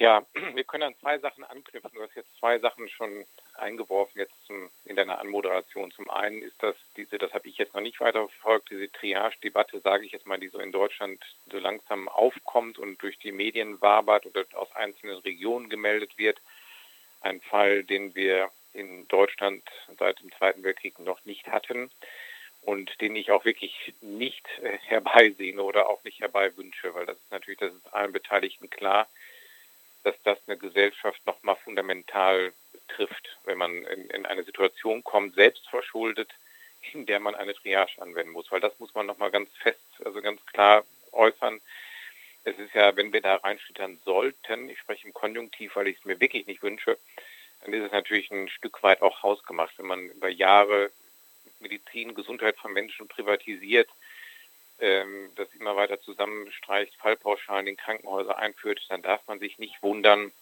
[0.00, 0.24] Ja,
[0.54, 1.90] wir können an zwei Sachen anknüpfen.
[1.92, 5.92] Du hast jetzt zwei Sachen schon eingeworfen jetzt zum, in deiner Anmoderation.
[5.92, 9.80] Zum einen ist das diese, das habe ich jetzt noch nicht weiter verfolgt, diese Triage-Debatte,
[9.80, 13.78] sage ich jetzt mal, die so in Deutschland so langsam aufkommt und durch die Medien
[13.82, 16.40] wabert oder aus einzelnen Regionen gemeldet wird.
[17.20, 19.62] Ein Fall, den wir in Deutschland
[19.98, 21.90] seit dem Zweiten Weltkrieg noch nicht hatten
[22.62, 27.30] und den ich auch wirklich nicht äh, herbeisehne oder auch nicht herbeiwünsche, weil das ist
[27.30, 29.06] natürlich, das ist allen Beteiligten klar
[30.02, 32.52] dass das eine Gesellschaft nochmal fundamental
[32.88, 36.30] trifft, wenn man in, in eine Situation kommt, selbst verschuldet,
[36.92, 38.50] in der man eine Triage anwenden muss.
[38.50, 41.60] Weil das muss man nochmal ganz fest, also ganz klar äußern.
[42.44, 46.04] Es ist ja, wenn wir da reinschlittern sollten, ich spreche im Konjunktiv, weil ich es
[46.04, 46.96] mir wirklich nicht wünsche,
[47.62, 49.78] dann ist es natürlich ein Stück weit auch hausgemacht.
[49.78, 50.90] Wenn man über Jahre
[51.60, 53.88] Medizin, Gesundheit von Menschen privatisiert,
[54.80, 60.32] ähm, das immer weiter zusammenstreicht, Fallpauschalen in Krankenhäuser einführt, dann darf man sich nicht wundern,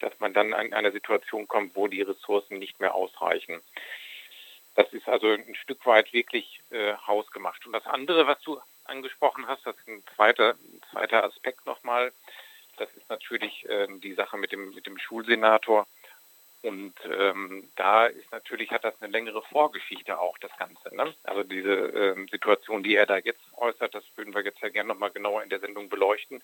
[0.00, 3.60] dass man dann in eine Situation kommt, wo die Ressourcen nicht mehr ausreichen.
[4.76, 7.66] Das ist also ein Stück weit wirklich äh, hausgemacht.
[7.66, 12.12] Und das andere, was du angesprochen hast, das ist ein zweiter, ein zweiter Aspekt nochmal,
[12.76, 15.86] das ist natürlich äh, die Sache mit dem, mit dem Schulsenator.
[16.62, 20.94] Und ähm, da ist natürlich, hat das eine längere Vorgeschichte auch, das Ganze.
[20.94, 21.14] Ne?
[21.22, 24.88] Also diese ähm, Situation, die er da jetzt äußert, das würden wir jetzt ja gerne
[24.88, 26.42] nochmal genauer in der Sendung beleuchten.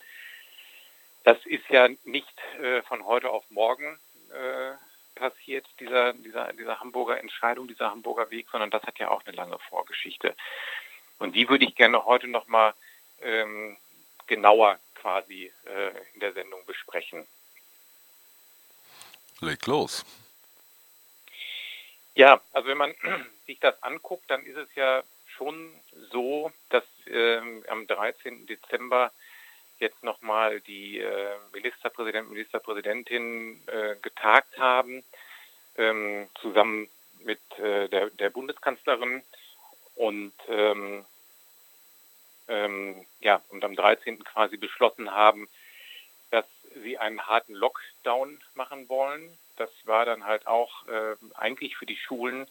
[1.25, 3.99] Das ist ja nicht äh, von heute auf morgen
[4.31, 4.73] äh,
[5.15, 9.35] passiert, dieser, dieser, dieser Hamburger Entscheidung, dieser Hamburger Weg, sondern das hat ja auch eine
[9.35, 10.37] lange Vorgeschichte.
[11.19, 12.75] Und die würde ich gerne heute nochmal
[13.23, 13.77] ähm,
[14.27, 17.27] genauer quasi äh, in der Sendung besprechen.
[19.41, 20.05] Leg los.
[22.15, 22.95] Ja, also wenn man
[23.47, 25.03] sich das anguckt, dann ist es ja
[25.37, 25.73] schon
[26.13, 28.47] so, dass ähm, am 13.
[28.47, 29.13] Dezember
[29.79, 35.05] jetzt nochmal die äh, Ministerpräsident, Ministerpräsidentin äh, getagt haben,
[35.77, 36.89] ähm, zusammen
[37.25, 39.23] mit äh, der, der Bundeskanzlerin
[39.97, 41.05] und ähm,
[42.47, 44.23] ähm, ja, und am 13.
[44.23, 45.49] quasi beschlossen haben,
[46.83, 49.37] sie einen harten Lockdown machen wollen.
[49.57, 52.47] Das war dann halt auch äh, eigentlich für die Schulen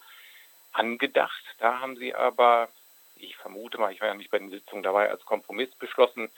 [0.72, 1.44] angedacht.
[1.60, 2.70] Da haben sie aber,
[3.18, 6.30] ich vermute mal, ich war ja nicht bei den Sitzungen dabei, als Kompromiss beschlossen,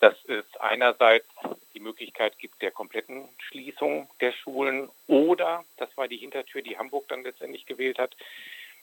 [0.00, 1.26] dass es einerseits
[1.74, 7.08] die Möglichkeit gibt der kompletten Schließung der Schulen oder, das war die Hintertür, die Hamburg
[7.08, 8.16] dann letztendlich gewählt hat,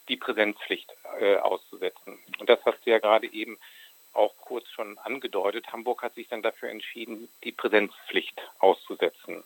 [0.09, 2.19] die Präsenzpflicht äh, auszusetzen.
[2.39, 3.57] Und das hast du ja gerade eben
[4.15, 5.71] auch kurz schon angedeutet.
[5.71, 9.43] Hamburg hat sich dann dafür entschieden, die Präsenzpflicht auszusetzen.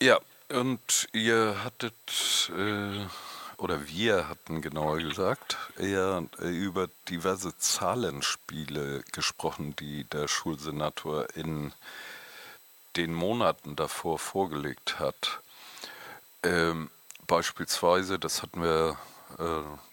[0.00, 3.06] Ja, und ihr hattet, äh,
[3.56, 11.72] oder wir hatten genauer gesagt, eher über diverse Zahlenspiele gesprochen, die der Schulsenator in
[12.96, 15.40] den Monaten davor vorgelegt hat.
[16.42, 16.90] Ähm,
[17.26, 18.98] beispielsweise, das hatten wir
[19.38, 19.91] äh,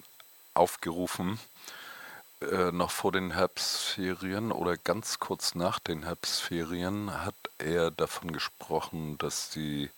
[0.53, 1.39] aufgerufen,
[2.41, 9.17] äh, noch vor den Herbstferien oder ganz kurz nach den Herbstferien hat er davon gesprochen,
[9.17, 9.89] dass die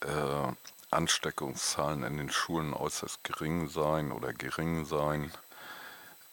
[0.00, 0.52] äh,
[0.90, 5.32] Ansteckungszahlen in den Schulen äußerst gering seien oder gering seien.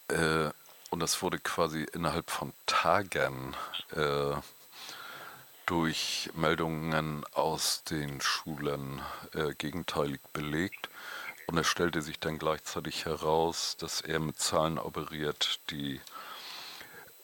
[0.08, 0.52] Äh,
[0.92, 3.56] und das wurde quasi innerhalb von Tagen
[3.96, 4.36] äh,
[5.66, 9.02] durch Meldungen aus den Schulen
[9.34, 10.90] äh, gegenteilig belegt.
[11.52, 16.00] Und es stellte sich dann gleichzeitig heraus, dass er mit Zahlen operiert, die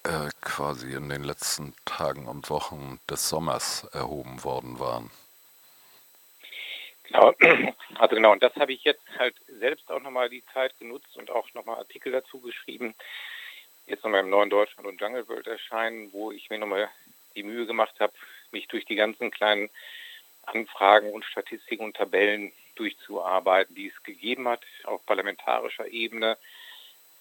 [0.04, 5.12] äh, quasi in den letzten Tagen und Wochen des Sommers erhoben worden waren.
[7.06, 7.34] Genau,
[7.96, 11.32] also genau, und das habe ich jetzt halt selbst auch nochmal die Zeit genutzt und
[11.32, 12.96] auch nochmal Artikel dazu geschrieben,
[13.86, 16.90] jetzt nochmal im Neuen Deutschland und Jungle World erscheinen, wo ich mir nochmal
[17.38, 18.12] die Mühe gemacht habe,
[18.52, 19.70] mich durch die ganzen kleinen
[20.44, 26.38] Anfragen und Statistiken und Tabellen durchzuarbeiten, die es gegeben hat auf parlamentarischer Ebene.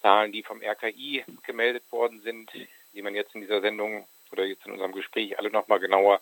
[0.03, 2.50] Zahlen, die vom RKI gemeldet worden sind,
[2.93, 6.21] die man jetzt in dieser Sendung oder jetzt in unserem Gespräch alle nochmal genauer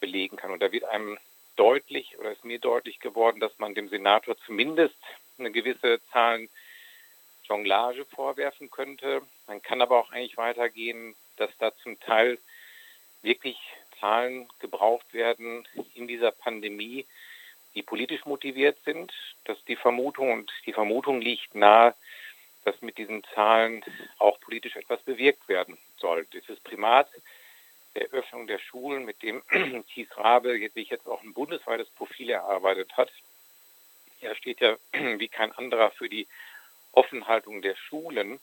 [0.00, 0.50] belegen kann.
[0.50, 1.18] Und da wird einem
[1.56, 4.96] deutlich oder ist mir deutlich geworden, dass man dem Senator zumindest
[5.38, 9.22] eine gewisse Zahlenjonglage vorwerfen könnte.
[9.46, 12.38] Man kann aber auch eigentlich weitergehen, dass da zum Teil
[13.22, 13.58] wirklich
[13.98, 17.06] Zahlen gebraucht werden in dieser Pandemie,
[17.74, 19.12] die politisch motiviert sind.
[19.44, 21.94] dass die Vermutung und die Vermutung liegt nahe,
[22.64, 23.82] dass mit diesen Zahlen
[24.18, 26.26] auch politisch etwas bewirkt werden soll.
[26.32, 27.08] Dieses Primat
[27.94, 29.42] der Öffnung der Schulen, mit dem
[29.94, 33.10] Thies Rabe sich jetzt auch ein bundesweites Profil erarbeitet hat.
[34.20, 36.28] Er steht ja wie kein anderer für die
[36.92, 38.38] Offenhaltung der Schulen.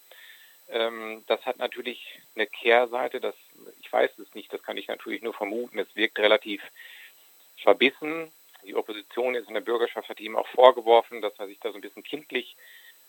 [0.70, 3.36] Ähm, das hat natürlich eine Kehrseite, das,
[3.82, 5.80] ich weiß es nicht, das kann ich natürlich nur vermuten.
[5.80, 6.62] Es wirkt relativ
[7.58, 8.32] verbissen.
[8.68, 11.78] Die Opposition ist in der Bürgerschaft hat ihm auch vorgeworfen, dass er sich da so
[11.78, 12.56] ein bisschen kindlich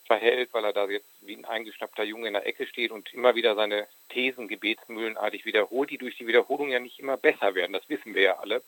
[0.06, 3.34] verhält, weil er da jetzt wie ein eingeschnappter Junge in der Ecke steht und immer
[3.34, 7.72] wieder seine Thesen gebetsmühlenartig wiederholt, die durch die Wiederholung ja nicht immer besser werden.
[7.72, 8.62] Das wissen wir ja alle.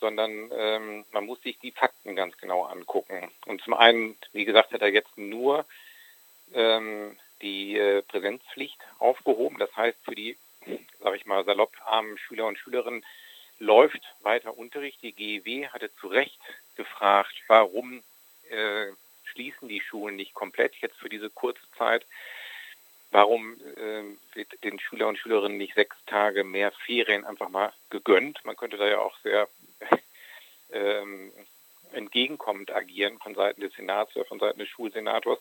[0.00, 3.30] Sondern ähm, man muss sich die Fakten ganz genau angucken.
[3.46, 5.66] Und zum einen, wie gesagt, hat er jetzt nur
[6.54, 9.58] ähm, die äh, Präsenzpflicht aufgehoben.
[9.58, 10.36] Das heißt, für die,
[11.00, 13.04] sage ich mal, salopp armen Schüler und Schülerinnen
[13.58, 15.02] läuft weiter Unterricht.
[15.02, 16.38] Die GEW hatte zu Recht
[16.76, 18.02] gefragt, warum
[18.50, 18.86] äh,
[19.24, 22.06] schließen die Schulen nicht komplett jetzt für diese kurze Zeit.
[23.10, 24.02] Warum äh,
[24.34, 28.44] wird den Schüler und Schülerinnen nicht sechs Tage mehr Ferien einfach mal gegönnt?
[28.44, 29.48] Man könnte da ja auch sehr
[30.72, 31.32] ähm,
[31.92, 35.38] entgegenkommend agieren von Seiten des Senats oder von Seiten des Schulsenators,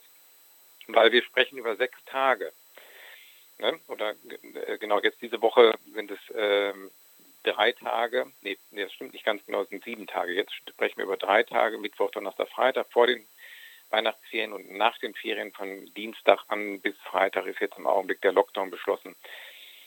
[0.88, 2.54] weil wir sprechen über sechs Tage.
[3.60, 3.78] Ne?
[3.88, 4.16] Oder
[4.68, 6.90] äh, genau, jetzt diese Woche sind es ähm,
[7.53, 10.33] drei Tage, nee, das stimmt nicht ganz genau, es sind sieben Tage.
[10.33, 13.25] Jetzt sprechen wir über drei Tage, Mittwoch, Donnerstag, Freitag, vor den
[13.89, 18.33] Weihnachtsferien und nach den Ferien von Dienstag an bis Freitag ist jetzt im Augenblick der
[18.33, 19.15] Lockdown beschlossen.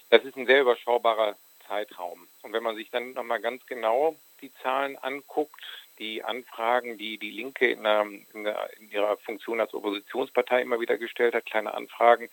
[0.08, 1.36] Das ist ein sehr überschaubarer
[1.66, 2.26] Zeitraum.
[2.42, 5.62] Und wenn man sich dann nochmal ganz genau die Zahlen anguckt,
[5.98, 10.80] die Anfragen, die die Linke in, der, in, der, in ihrer Funktion als Oppositionspartei immer
[10.80, 12.30] wieder gestellt hat, kleine Anfragen,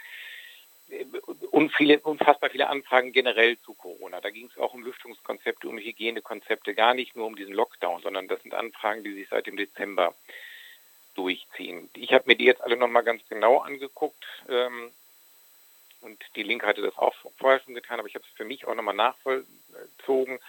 [1.51, 4.22] und viele, unfassbar viele Anfragen generell zu Corona.
[4.22, 8.28] Da ging es auch um Lüftungskonzepte, um Hygienekonzepte, gar nicht nur um diesen Lockdown, sondern
[8.28, 10.13] das sind Anfragen, die sich seit dem Dezember
[11.16, 11.89] durchziehen.
[11.95, 14.92] Ich habe mir die jetzt alle nochmal ganz genau angeguckt ähm,
[16.01, 18.66] und die Linke hatte das auch vorher schon getan, aber ich habe es für mich
[18.66, 20.39] auch nochmal nachvollzogen,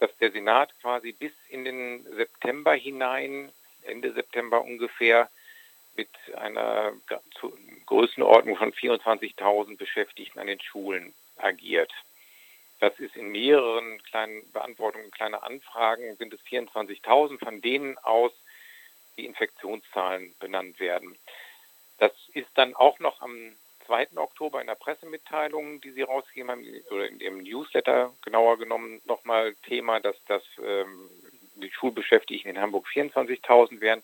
[0.00, 3.52] dass der Senat quasi bis in den September hinein,
[3.84, 5.30] Ende September ungefähr,
[5.96, 6.92] mit einer
[7.86, 11.92] Größenordnung von 24.000 Beschäftigten an den Schulen agiert.
[12.80, 18.32] Das ist in mehreren kleinen Beantwortungen kleiner Anfragen sind es 24.000, von denen aus
[19.16, 21.16] die Infektionszahlen benannt werden.
[21.98, 23.54] Das ist dann auch noch am
[23.86, 24.08] 2.
[24.16, 29.54] Oktober in der Pressemitteilung, die Sie rausgegeben haben, oder in Ihrem Newsletter genauer genommen nochmal
[29.66, 31.08] Thema, dass das ähm,
[31.56, 34.02] die Schulbeschäftigten in Hamburg 24.000 wären.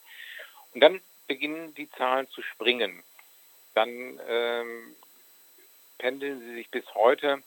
[0.75, 3.05] Und dann beginnen die Zahlen zu springen.
[3.77, 4.97] Dann ähm,
[5.99, 7.41] pendeln sie sich bis heute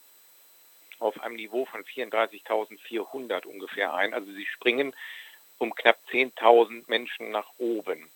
[1.00, 4.14] auf einem Niveau von 34.400 ungefähr ein.
[4.14, 4.96] Also sie springen
[5.58, 8.10] um knapp 10.000 Menschen nach oben.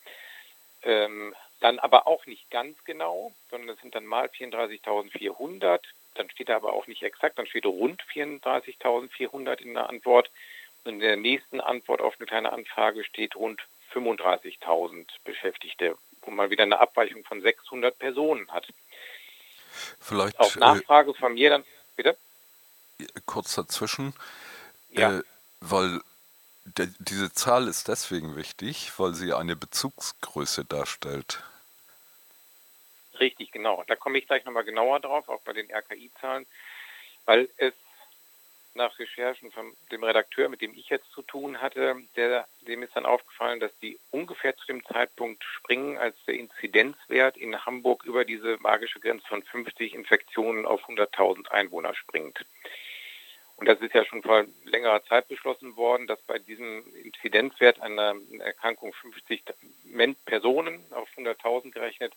[0.84, 5.82] Ähm, dann aber auch nicht ganz genau, sondern es sind dann mal 34.400.
[6.14, 10.32] Dann steht da aber auch nicht exakt, dann steht rund 34.400 in der Antwort.
[10.86, 13.62] Und in der nächsten Antwort auf eine kleine Anfrage steht rund
[13.94, 18.68] 35.000 Beschäftigte, wo man wieder eine Abweichung von 600 Personen hat.
[20.00, 21.64] Vielleicht auf Nachfrage von mir dann,
[21.96, 22.18] bitte?
[23.26, 24.14] Kurz dazwischen,
[24.92, 25.20] ja.
[25.20, 25.24] äh,
[25.62, 26.02] weil
[26.66, 31.44] der, diese Zahl ist deswegen wichtig, weil sie eine Bezugsgröße darstellt.
[33.20, 33.84] Richtig, genau.
[33.88, 36.46] Da komme ich gleich nochmal genauer drauf, auch bei den RKI-Zahlen,
[37.26, 37.74] weil es
[38.78, 42.96] nach Recherchen von dem Redakteur, mit dem ich jetzt zu tun hatte, der, dem ist
[42.96, 48.24] dann aufgefallen, dass die ungefähr zu dem Zeitpunkt springen, als der Inzidenzwert in Hamburg über
[48.24, 52.46] diese magische Grenze von 50 Infektionen auf 100.000 Einwohner springt.
[53.58, 58.16] Und das ist ja schon vor längerer Zeit beschlossen worden, dass bei diesem Inzidenzwert einer
[58.40, 59.44] Erkrankung 50
[60.26, 62.14] Personen auf 100.000 gerechnet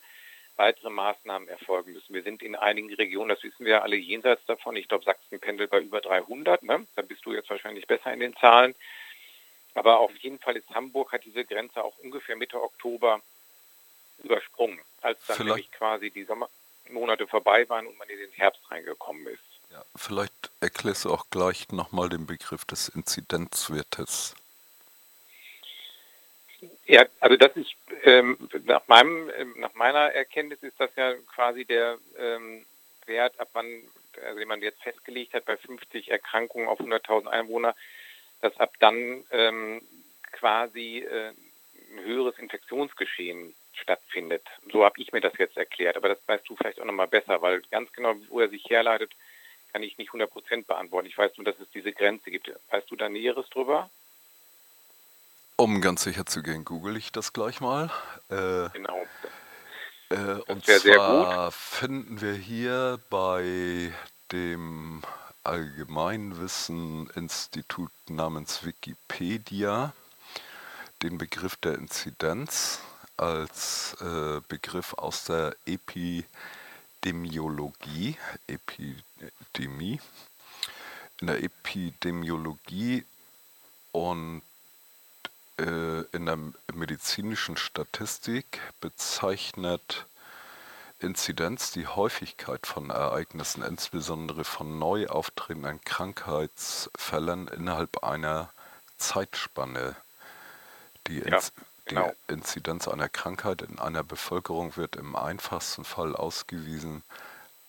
[0.60, 2.12] weitere Maßnahmen erfolgen müssen.
[2.12, 4.76] Wir sind in einigen Regionen, das wissen wir ja alle jenseits davon.
[4.76, 6.62] Ich glaube, Sachsen pendelt bei über 300.
[6.62, 6.86] Ne?
[6.96, 8.74] Da bist du jetzt wahrscheinlich besser in den Zahlen.
[9.74, 13.22] Aber auf jeden Fall ist Hamburg hat diese Grenze auch ungefähr Mitte Oktober
[14.22, 15.48] übersprungen, als dann Vielleicht.
[15.48, 19.40] nämlich quasi die Sommermonate vorbei waren und man in den Herbst reingekommen ist.
[19.70, 24.34] Ja, vielleicht erklärst du auch gleich nochmal den Begriff des Inzidenzwertes.
[26.90, 31.64] Ja, also das ist ähm, nach meinem ähm, nach meiner Erkenntnis ist das ja quasi
[31.64, 32.66] der ähm,
[33.06, 33.84] Wert, ab wann,
[34.24, 37.76] also den man jetzt festgelegt hat bei 50 Erkrankungen auf 100.000 Einwohner,
[38.40, 39.82] dass ab dann ähm,
[40.32, 44.42] quasi äh, ein höheres Infektionsgeschehen stattfindet.
[44.72, 47.40] So habe ich mir das jetzt erklärt, aber das weißt du vielleicht auch nochmal besser,
[47.40, 49.12] weil ganz genau, wo er sich herleitet,
[49.72, 51.06] kann ich nicht 100 Prozent beantworten.
[51.06, 52.50] Ich weiß nur, dass es diese Grenze gibt.
[52.70, 53.90] Weißt du da Näheres drüber?
[55.60, 57.90] Um ganz sicher zu gehen, google ich das gleich mal.
[58.30, 59.06] Äh, genau.
[60.08, 63.92] Äh, und zwar finden wir hier bei
[64.32, 65.02] dem
[65.44, 69.92] Allgemeinwissen-Institut namens Wikipedia
[71.02, 72.80] den Begriff der Inzidenz
[73.18, 76.24] als äh, Begriff aus der Epi
[77.02, 80.00] Epidemiologie, Epidemie,
[81.20, 83.04] in der Epidemiologie
[83.92, 84.40] und
[85.60, 86.38] in der
[86.72, 90.06] medizinischen Statistik bezeichnet
[91.00, 98.50] Inzidenz die Häufigkeit von Ereignissen, insbesondere von neu auftretenden Krankheitsfällen innerhalb einer
[98.98, 99.96] Zeitspanne.
[101.06, 101.40] Die, ja,
[101.86, 102.12] genau.
[102.28, 107.02] die Inzidenz einer Krankheit in einer Bevölkerung wird im einfachsten Fall ausgewiesen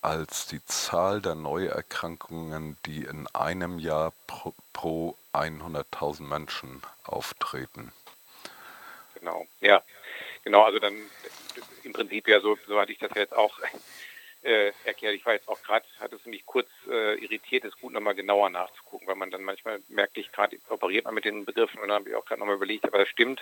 [0.01, 7.91] als die Zahl der Neuerkrankungen, die in einem Jahr pro, pro 100.000 Menschen auftreten.
[9.15, 9.81] Genau, ja.
[10.43, 10.95] Genau, also dann
[11.83, 13.59] im Prinzip ja so, so hatte ich das jetzt auch
[14.43, 15.15] äh, erklärt.
[15.15, 18.49] Ich war jetzt auch gerade, hat es mich kurz äh, irritiert, es gut nochmal genauer
[18.49, 21.99] nachzugucken, weil man dann manchmal merkt, ich gerade operiert man mit den Begriffen und dann
[21.99, 23.41] habe ich auch gerade nochmal überlegt, aber das stimmt,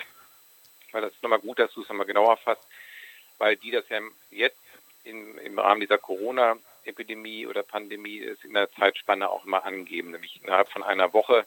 [0.92, 2.64] weil das ist nochmal gut, dass du es nochmal genauer fasst,
[3.38, 4.02] weil die das ja
[4.32, 4.60] jetzt
[5.10, 10.42] in, im Rahmen dieser Corona-Epidemie oder Pandemie ist in der Zeitspanne auch immer angeben, nämlich
[10.44, 11.46] innerhalb von einer Woche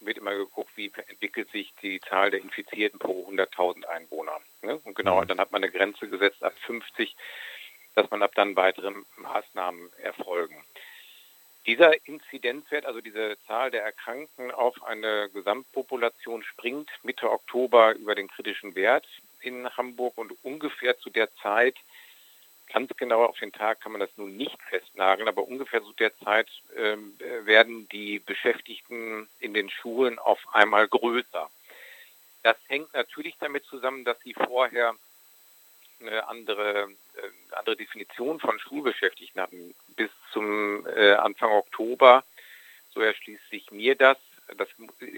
[0.00, 4.38] wird immer geguckt, wie entwickelt sich die Zahl der Infizierten pro 100.000 Einwohner.
[4.62, 4.78] Ne?
[4.84, 5.28] Und genau, mhm.
[5.28, 7.16] dann hat man eine Grenze gesetzt ab 50,
[7.94, 10.56] dass man ab dann weitere Maßnahmen erfolgen.
[11.66, 18.28] Dieser Inzidenzwert, also diese Zahl der Erkrankten auf eine Gesamtpopulation springt Mitte Oktober über den
[18.28, 19.06] kritischen Wert
[19.40, 21.74] in Hamburg und ungefähr zu der Zeit,
[22.72, 26.16] Ganz genau auf den Tag kann man das nun nicht festnageln, aber ungefähr zu der
[26.18, 26.96] Zeit äh,
[27.46, 31.48] werden die Beschäftigten in den Schulen auf einmal größer.
[32.42, 34.94] Das hängt natürlich damit zusammen, dass sie vorher
[36.00, 39.74] eine andere, äh, andere Definition von Schulbeschäftigten hatten.
[39.96, 42.24] Bis zum äh, Anfang Oktober,
[42.92, 44.18] so erschließt sich mir das.
[44.56, 44.68] Das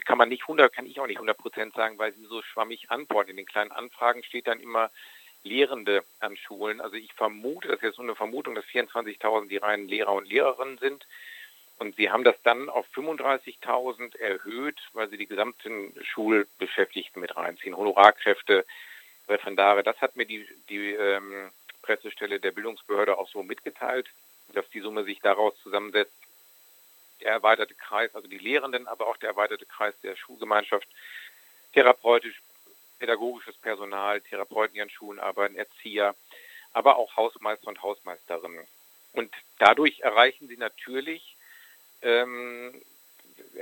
[0.07, 2.91] kann man nicht 100, kann ich auch nicht 100 Prozent sagen, weil sie so schwammig
[2.91, 3.31] antworten.
[3.31, 4.91] In den kleinen Anfragen steht dann immer
[5.43, 6.81] Lehrende an Schulen.
[6.81, 10.29] Also ich vermute, das ist jetzt nur eine Vermutung, dass 24.000 die reinen Lehrer und
[10.29, 11.07] Lehrerinnen sind.
[11.79, 17.77] Und sie haben das dann auf 35.000 erhöht, weil sie die gesamten Schulbeschäftigten mit reinziehen.
[17.77, 18.67] Honorarkräfte,
[19.29, 19.83] Referendare.
[19.85, 21.51] Das hat mir die, die ähm,
[21.83, 24.09] Pressestelle der Bildungsbehörde auch so mitgeteilt,
[24.55, 26.13] dass die Summe sich daraus zusammensetzt.
[27.21, 30.89] Der erweiterte Kreis, also die Lehrenden, aber auch der erweiterte Kreis der Schulgemeinschaft,
[31.73, 32.41] therapeutisch,
[32.99, 36.15] pädagogisches Personal, Therapeuten, die an Schulen arbeiten, Erzieher,
[36.73, 38.67] aber auch Hausmeister und Hausmeisterinnen.
[39.13, 41.37] Und dadurch erreichen sie natürlich,
[42.03, 42.81] ähm,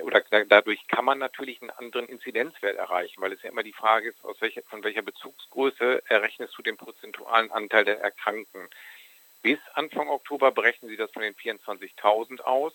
[0.03, 4.11] oder dadurch kann man natürlich einen anderen Inzidenzwert erreichen, weil es ja immer die Frage
[4.11, 8.69] ist, aus welcher, von welcher Bezugsgröße errechnest du den prozentualen Anteil der Erkrankten.
[9.43, 12.73] Bis Anfang Oktober berechnen sie das von den 24.000 aus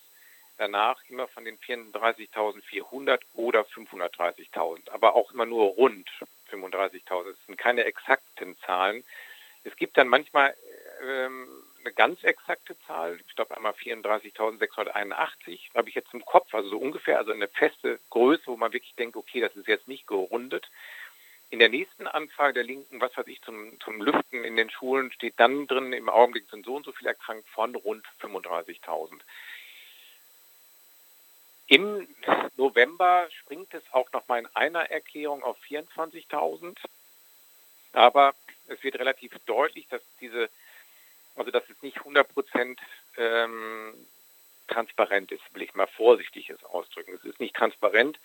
[0.62, 6.08] danach immer von den 34.400 oder 530.000, aber auch immer nur rund
[6.52, 7.32] 35.000.
[7.32, 9.04] Es sind keine exakten Zahlen.
[9.64, 10.56] Es gibt dann manchmal
[11.04, 11.48] ähm,
[11.84, 16.78] eine ganz exakte Zahl, ich glaube einmal 34.681, habe ich jetzt im Kopf, also so
[16.78, 20.70] ungefähr, also eine feste Größe, wo man wirklich denkt, okay, das ist jetzt nicht gerundet.
[21.50, 25.12] In der nächsten Anfrage der Linken, was weiß ich, zum, zum Lüften in den Schulen
[25.12, 29.20] steht dann drin, im Augenblick sind so und so viele erkrankt von rund 35.000.
[31.72, 32.06] Im
[32.58, 36.76] November springt es auch noch mal in einer Erklärung auf 24.000.
[37.94, 38.36] Aber
[38.68, 40.50] es wird relativ deutlich, dass diese,
[41.38, 42.82] also dass es nicht 100 Prozent
[43.16, 43.94] ähm,
[44.68, 47.14] transparent ist, will ich mal vorsichtig ausdrücken.
[47.14, 48.20] Es ist nicht transparent,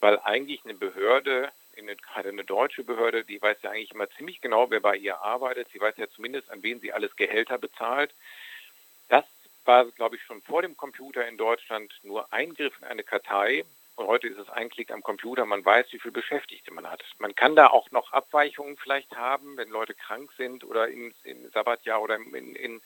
[0.00, 4.68] weil eigentlich eine Behörde, gerade eine deutsche Behörde, die weiß ja eigentlich immer ziemlich genau,
[4.72, 5.68] wer bei ihr arbeitet.
[5.72, 8.12] Sie weiß ja zumindest, an wen sie alles Gehälter bezahlt.
[9.64, 13.64] War, glaube ich, schon vor dem Computer in Deutschland nur Eingriff in eine Kartei.
[13.96, 15.46] Und heute ist es ein Klick am Computer.
[15.46, 17.02] Man weiß, wie viele Beschäftigte man hat.
[17.18, 21.48] Man kann da auch noch Abweichungen vielleicht haben, wenn Leute krank sind oder im, im
[21.50, 22.82] Sabbatjahr oder in, in,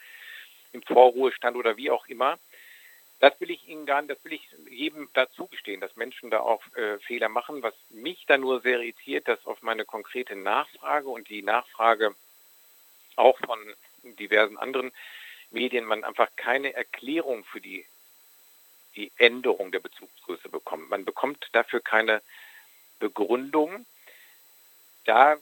[0.72, 2.38] im Vorruhestand oder wie auch immer.
[3.20, 6.62] Das will ich Ihnen gar nicht, das will ich jedem dazugestehen, dass Menschen da auch
[6.76, 7.62] äh, Fehler machen.
[7.62, 12.14] Was mich da nur sehr irritiert, dass auf meine konkrete Nachfrage und die Nachfrage
[13.16, 13.58] auch von
[14.02, 14.92] diversen anderen
[15.50, 17.84] Medien man einfach keine Erklärung für die,
[18.96, 20.90] die Änderung der Bezugsgröße bekommt.
[20.90, 22.22] Man bekommt dafür keine
[22.98, 23.86] Begründung.
[25.04, 25.38] Da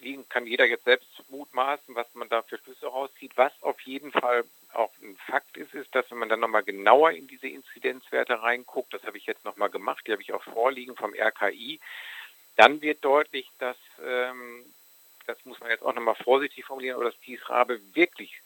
[0.00, 3.32] liegen, kann jeder jetzt selbst mutmaßen, was man da für Schlüsse rauszieht.
[3.36, 7.12] Was auf jeden Fall auch ein Fakt ist, ist, dass wenn man dann nochmal genauer
[7.12, 10.96] in diese Inzidenzwerte reinguckt, das habe ich jetzt nochmal gemacht, die habe ich auch vorliegen
[10.96, 11.80] vom RKI,
[12.56, 14.64] dann wird deutlich, dass ähm,
[15.26, 18.40] das muss man jetzt auch nochmal vorsichtig formulieren, aber dass Thies Rabe wirklich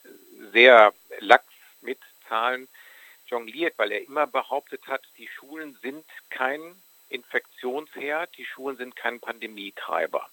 [0.53, 1.45] sehr lax
[1.81, 2.69] mit Zahlen
[3.27, 6.75] jongliert, weil er immer behauptet hat, die Schulen sind kein
[7.09, 10.29] Infektionsherd, die Schulen sind kein Pandemietreiber.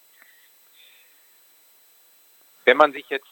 [2.65, 3.27] Wenn man sich jetzt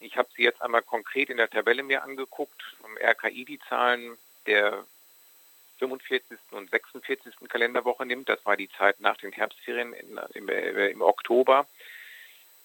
[0.00, 4.18] Ich habe sie jetzt einmal konkret in der Tabelle mir angeguckt, vom RKI die Zahlen
[4.46, 4.84] der
[5.78, 6.38] 45.
[6.50, 7.34] und 46.
[7.48, 8.28] Kalenderwoche nimmt.
[8.28, 11.66] Das war die Zeit nach den Herbstferien in, im, äh, im Oktober.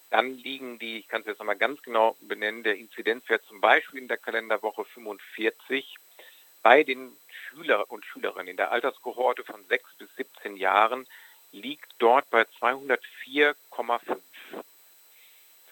[0.10, 4.02] Dann liegen die, ich kann es jetzt nochmal ganz genau benennen, der Inzidenzwert zum Beispiel
[4.02, 5.98] in der Kalenderwoche 45
[6.64, 11.08] bei den Schüler und Schülerinnen in der Alterskohorte von 6 bis 17 Jahren
[11.52, 13.56] liegt dort bei 204,5.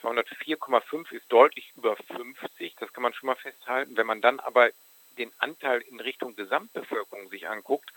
[0.02, 3.98] 204,5 ist deutlich über 50, das kann man schon mal festhalten.
[3.98, 4.70] Wenn man dann aber
[5.18, 7.92] den Anteil in Richtung Gesamtbevölkerung sich anguckt,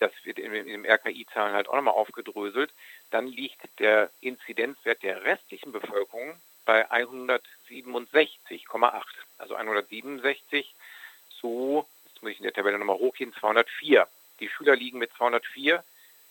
[0.00, 2.70] das wird in, in den RKI-Zahlen halt auch nochmal aufgedröselt,
[3.10, 9.02] dann liegt der Inzidenzwert der restlichen Bevölkerung bei 167,8.
[9.38, 10.74] Also 167
[11.40, 14.06] zu, jetzt muss ich in der Tabelle nochmal hochgehen, 204.
[14.40, 15.84] Die Schüler liegen mit 204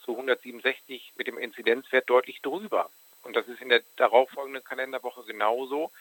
[0.03, 2.89] zu 167 mit dem Inzidenzwert deutlich drüber.
[3.23, 5.91] Und das ist in der darauffolgenden Kalenderwoche genauso.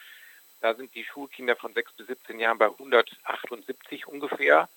[0.61, 4.69] Da sind die Schulkinder von 6 bis 17 Jahren bei 178 ungefähr.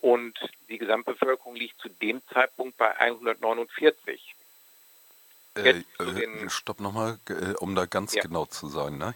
[0.00, 0.38] Und
[0.68, 4.34] die Gesamtbevölkerung liegt zu dem Zeitpunkt bei 149.
[5.56, 8.22] Äh, äh, stopp nochmal, äh, um da ganz ja.
[8.22, 8.98] genau zu sein.
[8.98, 9.14] Ne?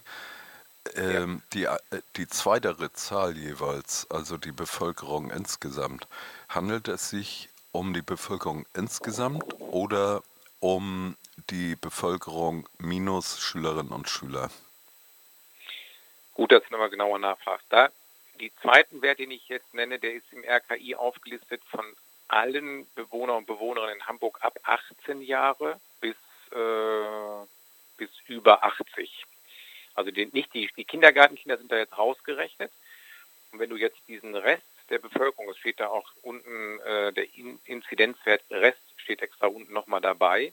[0.97, 1.79] Ähm, ja.
[1.91, 6.07] die, äh, die zweitere Zahl jeweils, also die Bevölkerung insgesamt,
[6.49, 10.23] handelt es sich um die Bevölkerung insgesamt oder
[10.61, 11.17] um
[11.50, 14.50] die Bevölkerung minus Schülerinnen und Schüler?
[16.35, 17.67] Gut, dass du nochmal genauer nachfragst.
[17.71, 17.91] Da
[18.41, 21.85] die zweiten Wert, den ich jetzt nenne, der ist im RKI aufgelistet von
[22.29, 26.17] allen Bewohner und Bewohnerinnen in Hamburg ab 18 Jahre bis,
[26.53, 27.47] äh,
[27.97, 29.25] bis über 80.
[29.95, 32.73] Also die, nicht die, die Kindergartenkinder sind da jetzt rausgerechnet.
[33.53, 37.33] Und wenn du jetzt diesen Rest der Bevölkerung, es steht da auch unten äh, der
[37.37, 40.53] In Inzidenzwert Rest steht extra unten nochmal dabei,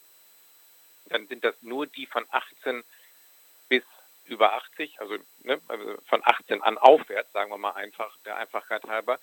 [1.06, 2.86] dann sind das nur die von 18 bis
[4.26, 8.84] über 80, also, ne, also von 18 an aufwärts, sagen wir mal einfach, der Einfachheit
[8.86, 9.20] halber.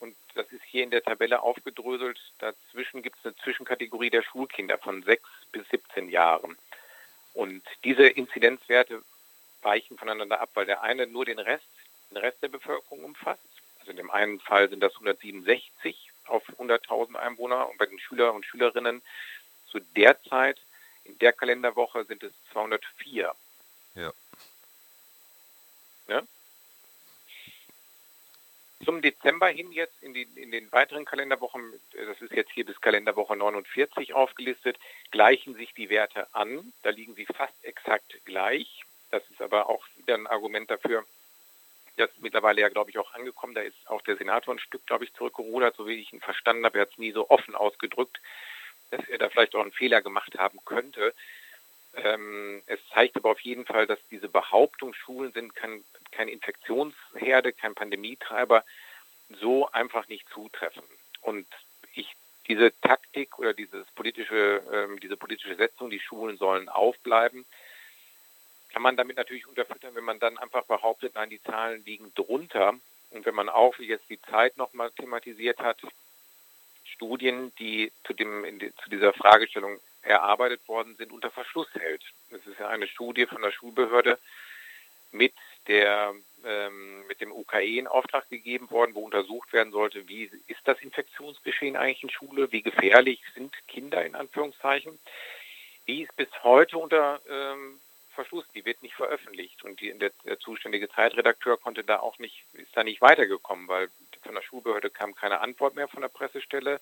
[0.00, 2.20] Und das ist hier in der Tabelle aufgedröselt.
[2.38, 6.58] Dazwischen gibt es eine Zwischenkategorie der Schulkinder von 6 bis 17 Jahren.
[7.32, 9.02] Und diese Inzidenzwerte
[9.62, 11.64] weichen voneinander ab, weil der eine nur den Rest,
[12.10, 13.40] den Rest der Bevölkerung umfasst.
[13.80, 18.32] Also in dem einen Fall sind das 167 auf 100.000 Einwohner und bei den Schüler
[18.32, 19.02] und Schülerinnen
[19.70, 20.58] zu der Zeit,
[21.04, 23.34] in der Kalenderwoche sind es 204.
[23.94, 24.12] Ja.
[26.08, 26.26] Ne?
[28.84, 31.62] Zum Dezember hin jetzt in, die, in den weiteren Kalenderwochen,
[31.92, 34.78] das ist jetzt hier bis Kalenderwoche 49 aufgelistet,
[35.10, 36.72] gleichen sich die Werte an.
[36.82, 38.84] Da liegen sie fast exakt gleich.
[39.10, 41.04] Das ist aber auch wieder ein Argument dafür,
[41.96, 43.54] das ist mittlerweile ja, glaube ich, auch angekommen.
[43.54, 46.64] Da ist auch der Senator ein Stück, glaube ich, zurückgerudert, so wie ich ihn verstanden
[46.64, 46.78] habe.
[46.78, 48.20] Er hat es nie so offen ausgedrückt,
[48.90, 51.14] dass er da vielleicht auch einen Fehler gemacht haben könnte.
[51.96, 57.52] Ähm, es zeigt aber auf jeden Fall, dass diese Behauptung, Schulen sind kein, kein Infektionsherde,
[57.52, 58.64] kein Pandemietreiber,
[59.40, 60.82] so einfach nicht zutreffen.
[61.22, 61.46] Und
[61.94, 62.14] ich
[62.48, 67.44] diese Taktik oder dieses politische, ähm, diese politische Setzung, die Schulen sollen aufbleiben,
[68.72, 72.74] kann man damit natürlich unterfüttern, wenn man dann einfach behauptet, nein, die Zahlen liegen drunter.
[73.10, 75.78] Und wenn man auch, wie jetzt die Zeit nochmal thematisiert hat,
[76.84, 78.44] Studien, die zu, dem,
[78.82, 82.02] zu dieser Fragestellung erarbeitet worden sind, unter Verschluss hält.
[82.30, 84.18] Das ist ja eine Studie von der Schulbehörde
[85.12, 85.34] mit
[85.66, 86.14] der
[86.44, 90.78] ähm, mit dem UKE in Auftrag gegeben worden, wo untersucht werden sollte, wie ist das
[90.80, 94.98] Infektionsgeschehen eigentlich in Schule, wie gefährlich sind Kinder in Anführungszeichen.
[95.86, 97.80] Die ist bis heute unter ähm,
[98.14, 102.44] Verschluss, die wird nicht veröffentlicht und die, der, der zuständige Zeitredakteur konnte da auch nicht,
[102.52, 103.88] ist da nicht weitergekommen, weil
[104.22, 106.80] von der Schulbehörde kam keine Antwort mehr von der Pressestelle.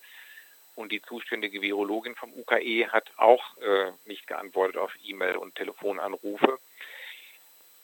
[0.74, 6.58] Und die zuständige Virologin vom UKE hat auch äh, nicht geantwortet auf E-Mail und Telefonanrufe.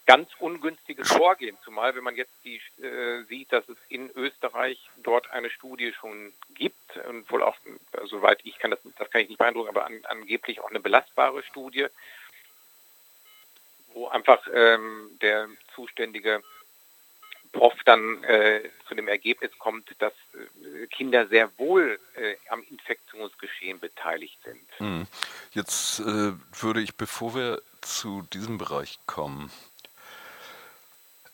[0.07, 5.31] Ganz ungünstiges Vorgehen, zumal wenn man jetzt die, äh, sieht, dass es in Österreich dort
[5.33, 9.29] eine Studie schon gibt und wohl auch, äh, soweit ich kann das, das kann ich
[9.29, 11.89] nicht beeindrucken, aber an, angeblich auch eine belastbare Studie,
[13.93, 16.43] wo einfach ähm, der zuständige
[17.53, 23.81] Prof dann äh, zu dem Ergebnis kommt, dass äh, Kinder sehr wohl äh, am Infektionsgeschehen
[23.81, 24.61] beteiligt sind.
[24.79, 25.07] Hm.
[25.53, 29.51] Jetzt äh, würde ich, bevor wir zu diesem Bereich kommen,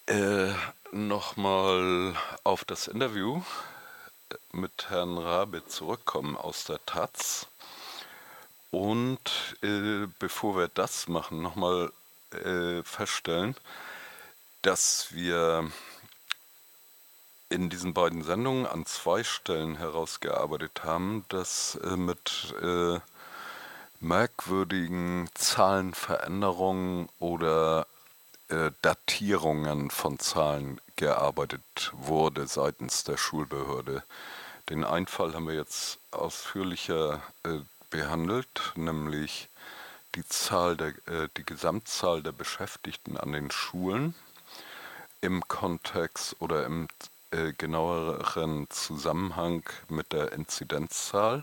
[0.06, 0.52] äh,
[0.92, 3.42] nochmal auf das Interview
[4.30, 7.48] äh, mit Herrn Rabe zurückkommen aus der Taz.
[8.70, 9.54] Und
[10.18, 11.92] bevor wir das machen, nochmal
[12.82, 13.54] feststellen,
[14.62, 15.70] dass wir
[17.54, 22.98] in diesen beiden Sendungen an zwei Stellen herausgearbeitet haben, dass äh, mit äh,
[24.00, 27.86] merkwürdigen Zahlenveränderungen oder
[28.48, 34.02] äh, Datierungen von Zahlen gearbeitet wurde seitens der Schulbehörde.
[34.68, 39.48] Den Einfall haben wir jetzt ausführlicher äh, behandelt, nämlich
[40.16, 44.14] die Zahl der, äh, die Gesamtzahl der Beschäftigten an den Schulen
[45.20, 46.88] im Kontext oder im
[47.34, 51.42] äh, genaueren Zusammenhang mit der Inzidenzzahl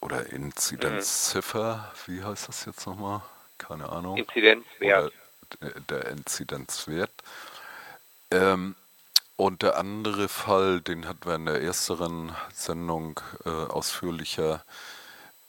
[0.00, 2.12] oder Inzidenzziffer, mhm.
[2.12, 3.22] wie heißt das jetzt nochmal?
[3.56, 4.18] Keine Ahnung.
[4.18, 5.12] Inzidenzwert.
[5.60, 7.12] Oder der Inzidenzwert.
[8.30, 8.74] Ähm,
[9.36, 14.62] und der andere Fall, den hatten wir in der ersteren Sendung äh, ausführlicher,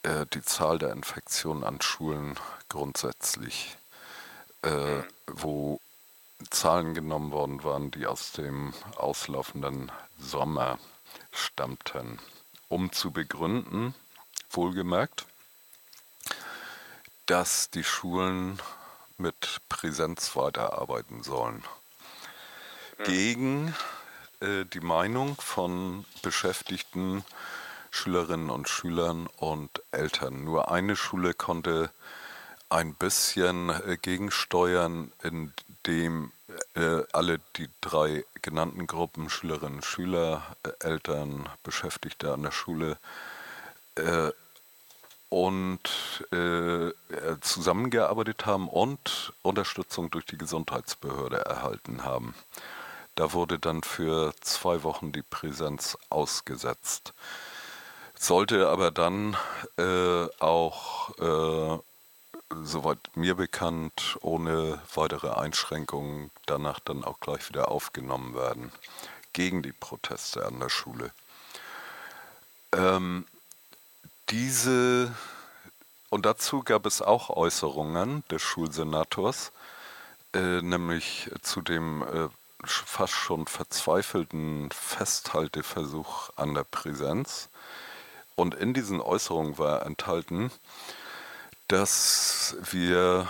[0.04, 3.76] äh, die Zahl der Infektionen an Schulen grundsätzlich,
[4.63, 5.04] äh, mhm.
[5.28, 5.82] wo
[6.49, 10.79] Zahlen genommen worden waren, die aus dem auslaufenden Sommer
[11.32, 12.19] stammten,
[12.69, 13.95] um zu begründen,
[14.49, 15.25] wohlgemerkt,
[17.25, 18.60] dass die Schulen
[19.17, 21.63] mit Präsenz weiterarbeiten sollen.
[22.97, 23.03] Mhm.
[23.03, 23.75] Gegen
[24.41, 27.23] äh, die Meinung von Beschäftigten,
[27.91, 30.43] Schülerinnen und Schülern und Eltern.
[30.43, 31.91] Nur eine Schule konnte
[32.69, 36.32] ein bisschen äh, gegensteuern, indem
[36.75, 42.97] äh, alle die drei genannten Gruppen Schülerinnen, Schüler, äh, Eltern, Beschäftigte an der Schule
[43.95, 44.31] äh,
[45.29, 45.81] und
[46.31, 46.91] äh,
[47.41, 52.35] zusammengearbeitet haben und Unterstützung durch die Gesundheitsbehörde erhalten haben.
[53.15, 57.13] Da wurde dann für zwei Wochen die Präsenz ausgesetzt.
[58.15, 59.35] Sollte aber dann
[59.77, 61.79] äh, auch äh,
[62.63, 68.71] soweit mir bekannt, ohne weitere Einschränkungen danach dann auch gleich wieder aufgenommen werden
[69.33, 71.11] gegen die Proteste an der Schule.
[72.73, 73.25] Ähm,
[74.29, 75.13] diese
[76.13, 79.51] und dazu gab es auch Äußerungen des Schulsenators,
[80.35, 82.29] äh, nämlich zu dem äh,
[82.63, 87.49] fast schon verzweifelten Festhalteversuch an der Präsenz.
[88.35, 90.51] Und in diesen Äußerungen war enthalten,
[91.67, 93.28] dass wir,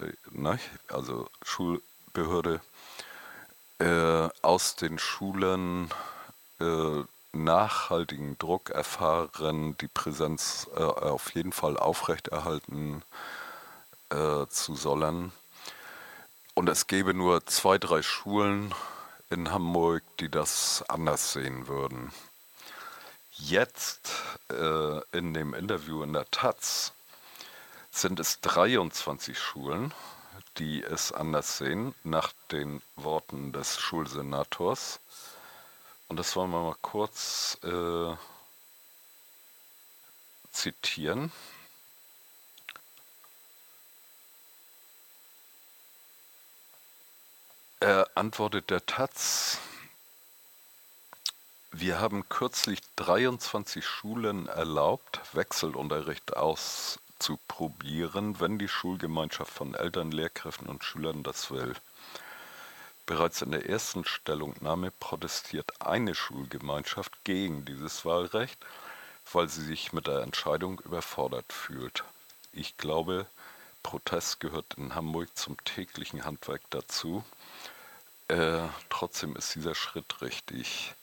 [0.00, 2.60] äh, ne, also Schulbehörde,
[3.78, 5.90] äh, aus den Schulen
[6.60, 13.02] äh, nachhaltigen Druck erfahren, die Präsenz äh, auf jeden Fall aufrechterhalten
[14.10, 15.32] äh, zu sollen.
[16.54, 18.74] Und es gäbe nur zwei, drei Schulen
[19.30, 22.12] in Hamburg, die das anders sehen würden.
[23.32, 24.10] Jetzt
[24.50, 26.92] äh, in dem Interview in der Taz
[27.90, 29.92] sind es 23 Schulen,
[30.58, 35.00] die es anders sehen, nach den Worten des Schulsenators.
[36.08, 38.16] Und das wollen wir mal kurz äh,
[40.50, 41.32] zitieren.
[47.80, 49.58] Er antwortet der Taz,
[51.72, 60.10] wir haben kürzlich 23 Schulen erlaubt, Wechselunterricht aus zu probieren, wenn die Schulgemeinschaft von Eltern,
[60.10, 61.74] Lehrkräften und Schülern das will.
[63.06, 68.58] Bereits in der ersten Stellungnahme protestiert eine Schulgemeinschaft gegen dieses Wahlrecht,
[69.32, 72.04] weil sie sich mit der Entscheidung überfordert fühlt.
[72.52, 73.26] Ich glaube,
[73.82, 77.24] Protest gehört in Hamburg zum täglichen Handwerk dazu.
[78.28, 80.94] Äh, trotzdem ist dieser Schritt richtig.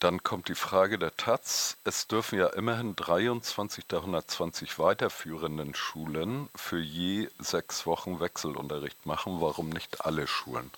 [0.00, 1.76] Dann kommt die Frage der Taz.
[1.82, 9.40] Es dürfen ja immerhin 23 der 120 weiterführenden Schulen für je sechs Wochen Wechselunterricht machen.
[9.40, 10.70] Warum nicht alle Schulen?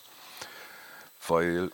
[1.28, 1.70] Weil,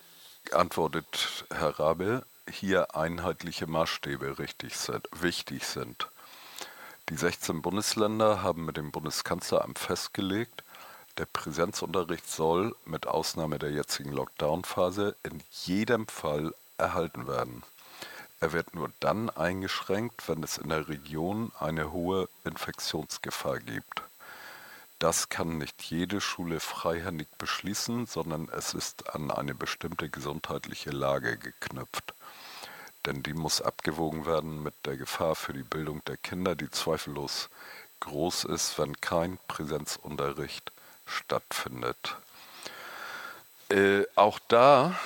[0.51, 6.09] antwortet Herr Rabe, hier einheitliche Maßstäbe richtig sind, wichtig sind.
[7.11, 10.65] Die 16 Bundesländer haben mit dem Bundeskanzleramt festgelegt,
[11.19, 17.63] der Präsenzunterricht soll mit Ausnahme der jetzigen Lockdown-Phase in jedem Fall erhalten werden.
[18.41, 24.03] Er wird nur dann eingeschränkt, wenn es in der Region eine hohe Infektionsgefahr gibt.
[24.99, 31.37] Das kann nicht jede Schule freihändig beschließen, sondern es ist an eine bestimmte gesundheitliche Lage
[31.37, 32.15] geknüpft.
[33.05, 37.49] Denn die muss abgewogen werden mit der Gefahr für die Bildung der Kinder, die zweifellos
[38.01, 40.73] groß ist, wenn kein Präsenzunterricht
[41.07, 42.17] stattfindet.
[43.69, 44.99] Äh, auch da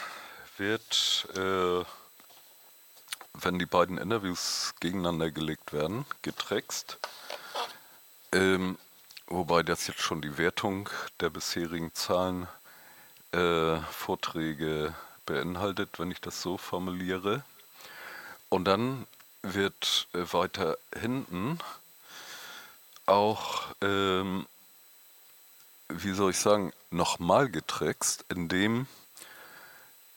[0.61, 1.85] wird, äh,
[3.35, 6.99] wenn die beiden Interviews gegeneinander gelegt werden, getrickst.
[8.31, 8.79] Ähm,
[9.27, 12.47] wobei das jetzt schon die Wertung der bisherigen Zahlen
[13.33, 14.95] äh, Vorträge
[15.27, 17.43] beinhaltet, wenn ich das so formuliere.
[18.49, 19.09] Und dann
[19.43, 21.59] wird äh, weiter hinten
[23.07, 24.47] auch ähm,
[25.93, 28.87] wie soll ich sagen, nochmal getrickst, indem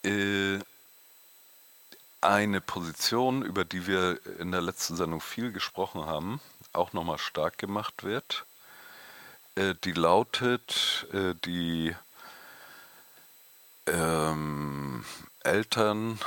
[0.04, 0.60] äh,
[2.22, 6.40] eine Position, über die wir in der letzten Sendung viel gesprochen haben,
[6.72, 8.46] auch nochmal stark gemacht wird.
[9.56, 11.96] Äh, die lautet, äh, die
[13.88, 15.06] ähm,
[15.44, 16.20] Eltern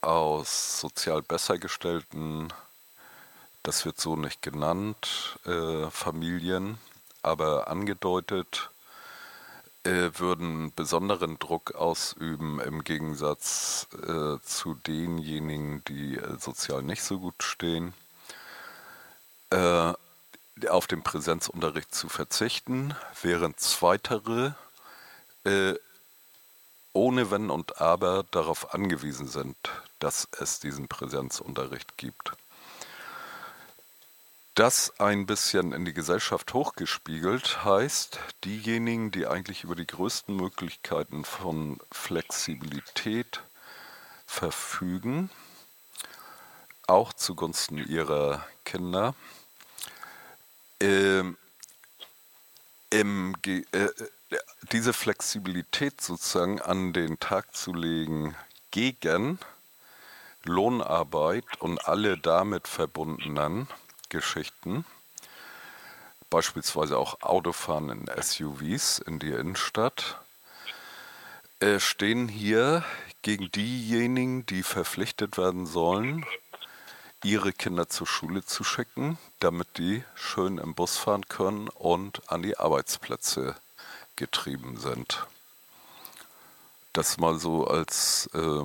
[0.00, 2.52] aus sozial besser gestellten,
[3.62, 6.78] das wird so nicht genannt, äh, Familien,
[7.22, 8.70] aber angedeutet,
[9.84, 17.18] äh, würden besonderen Druck ausüben im Gegensatz äh, zu denjenigen, die äh, sozial nicht so
[17.20, 17.94] gut stehen,
[19.50, 19.92] äh,
[20.68, 24.54] auf den Präsenzunterricht zu verzichten, während zweitere
[25.44, 25.74] äh,
[26.92, 29.56] ohne Wenn und Aber darauf angewiesen sind,
[29.98, 32.32] dass es diesen Präsenzunterricht gibt.
[34.54, 41.24] Das ein bisschen in die Gesellschaft hochgespiegelt heißt, diejenigen, die eigentlich über die größten Möglichkeiten
[41.24, 43.42] von Flexibilität
[44.26, 45.28] verfügen,
[46.86, 49.16] auch zugunsten ihrer Kinder,
[50.80, 51.24] äh,
[52.90, 53.88] im, äh,
[54.70, 58.36] diese Flexibilität sozusagen an den Tag zu legen
[58.70, 59.40] gegen
[60.44, 63.66] Lohnarbeit und alle damit verbundenen
[64.14, 64.84] Geschichten,
[66.30, 70.20] beispielsweise auch Autofahren in SUVs in die Innenstadt,
[71.58, 72.84] äh, stehen hier
[73.22, 76.24] gegen diejenigen, die verpflichtet werden sollen,
[77.24, 82.42] ihre Kinder zur Schule zu schicken, damit die schön im Bus fahren können und an
[82.42, 83.56] die Arbeitsplätze
[84.14, 85.26] getrieben sind.
[86.92, 88.64] Das mal so als äh,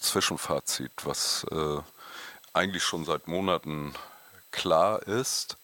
[0.00, 1.78] Zwischenfazit, was äh,
[2.52, 3.94] eigentlich schon seit Monaten
[4.52, 5.56] klar ist,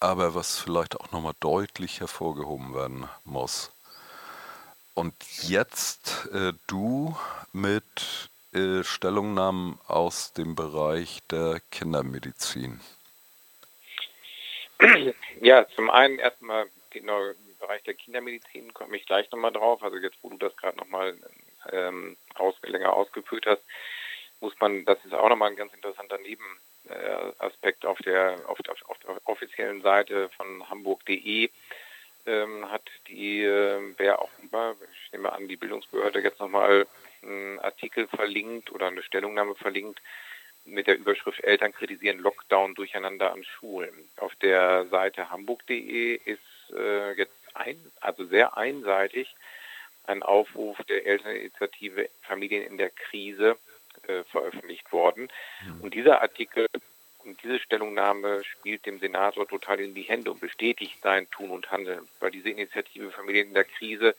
[0.00, 3.70] aber was vielleicht auch nochmal deutlich hervorgehoben werden muss.
[4.94, 7.16] Und jetzt äh, du
[7.52, 12.80] mit äh, Stellungnahmen aus dem Bereich der Kindermedizin.
[15.40, 19.82] Ja, zum einen erstmal genau im Bereich der Kindermedizin komme ich gleich nochmal drauf.
[19.82, 21.16] Also jetzt, wo du das gerade nochmal
[21.70, 23.62] ähm, aus, länger ausgeführt hast,
[24.40, 26.18] muss man, das ist auch nochmal ein ganz interessanter
[26.84, 31.50] Nebenaspekt auf der, auf, auf, auf der offiziellen Seite von hamburg.de
[32.26, 36.86] ähm, hat die, äh, wer auch immer, ich nehme an, die Bildungsbehörde jetzt nochmal
[37.22, 40.00] einen Artikel verlinkt oder eine Stellungnahme verlinkt
[40.64, 44.08] mit der Überschrift Eltern kritisieren Lockdown durcheinander an Schulen.
[44.16, 46.40] Auf der Seite hamburg.de ist
[46.76, 49.34] äh, jetzt ein, also sehr einseitig
[50.04, 53.56] ein Aufruf der Elterninitiative Familien in der Krise
[54.06, 55.28] äh, veröffentlicht worden.
[55.64, 55.80] Mhm.
[55.82, 56.66] Und dieser Artikel
[57.24, 61.70] und diese Stellungnahme spielt dem Senator total in die Hände und bestätigt sein Tun und
[61.70, 64.16] Handeln, weil diese Initiative Familien in der Krise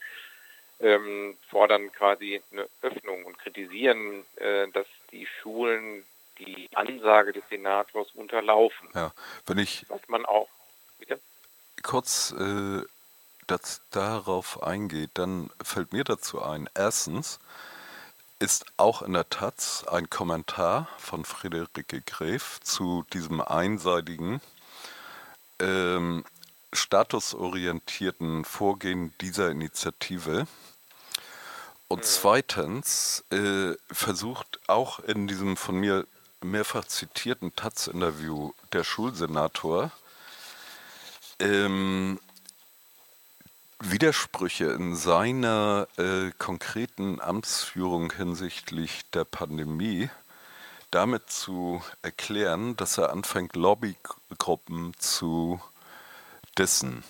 [0.80, 6.04] ähm, fordern quasi eine Öffnung und kritisieren, äh, dass die Schulen
[6.38, 8.88] die Ansage des Senators unterlaufen.
[8.94, 9.12] Ja,
[9.46, 10.48] wenn ich was man auch
[10.98, 11.20] bitte?
[11.82, 12.82] kurz äh,
[13.46, 16.68] das darauf eingeht, dann fällt mir dazu ein.
[16.74, 17.38] Erstens
[18.44, 24.42] ist auch in der Taz ein Kommentar von Friederike Gräf zu diesem einseitigen
[25.60, 26.26] ähm,
[26.70, 30.46] statusorientierten Vorgehen dieser Initiative.
[31.88, 32.04] Und mhm.
[32.04, 36.06] zweitens äh, versucht auch in diesem von mir
[36.42, 39.90] mehrfach zitierten Taz-Interview der Schulsenator
[41.38, 42.20] ähm,
[43.90, 50.08] Widersprüche in seiner äh, konkreten Amtsführung hinsichtlich der Pandemie
[50.90, 55.60] damit zu erklären, dass er anfängt, Lobbygruppen zu
[56.56, 57.04] dissen.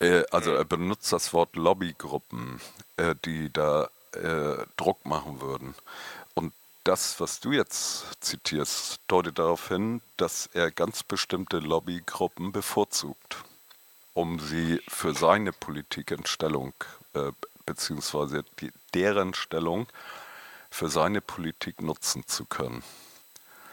[0.00, 2.60] Äh, also er benutzt das Wort Lobbygruppen,
[2.96, 5.74] äh, die da äh, Druck machen würden.
[6.34, 13.44] Und das, was du jetzt zitierst, deutet darauf hin, dass er ganz bestimmte Lobbygruppen bevorzugt,
[14.16, 16.72] um sie für seine Politik in Stellung,
[17.12, 17.32] äh,
[17.66, 19.86] beziehungsweise die, deren Stellung
[20.70, 22.82] für seine Politik nutzen zu können.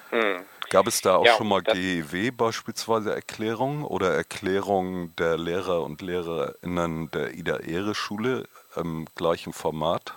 [0.10, 0.42] Hm.
[0.70, 6.02] Gab es da auch ja, schon mal GEW beispielsweise Erklärungen oder Erklärungen der Lehrer und
[6.02, 10.14] Lehrerinnen der Ida-Ehre-Schule im gleichen Format?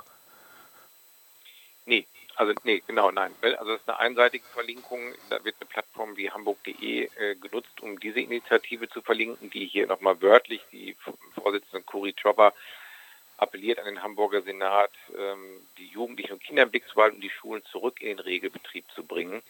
[2.37, 3.35] Also nee, genau, nein.
[3.41, 5.15] Also es ist eine einseitige Verlinkung.
[5.31, 9.87] Da wird eine Plattform wie hamburg.de äh, genutzt, um diese Initiative zu verlinken, die hier
[9.87, 10.95] nochmal wörtlich die
[11.35, 12.53] Vorsitzende Cori Chopper
[13.39, 17.23] appelliert an den Hamburger Senat, ähm, die Jugendlichen und Kinder im Blick zu halten und
[17.23, 19.43] die Schulen zurück in den Regelbetrieb zu bringen.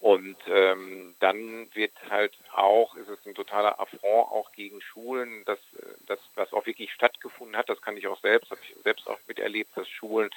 [0.00, 5.60] Und ähm, dann wird halt auch, ist es ein totaler Affront auch gegen Schulen, dass
[6.06, 9.76] das, was wirklich stattgefunden hat, das kann ich auch selbst, habe ich selbst auch miterlebt,
[9.76, 10.30] dass Schulen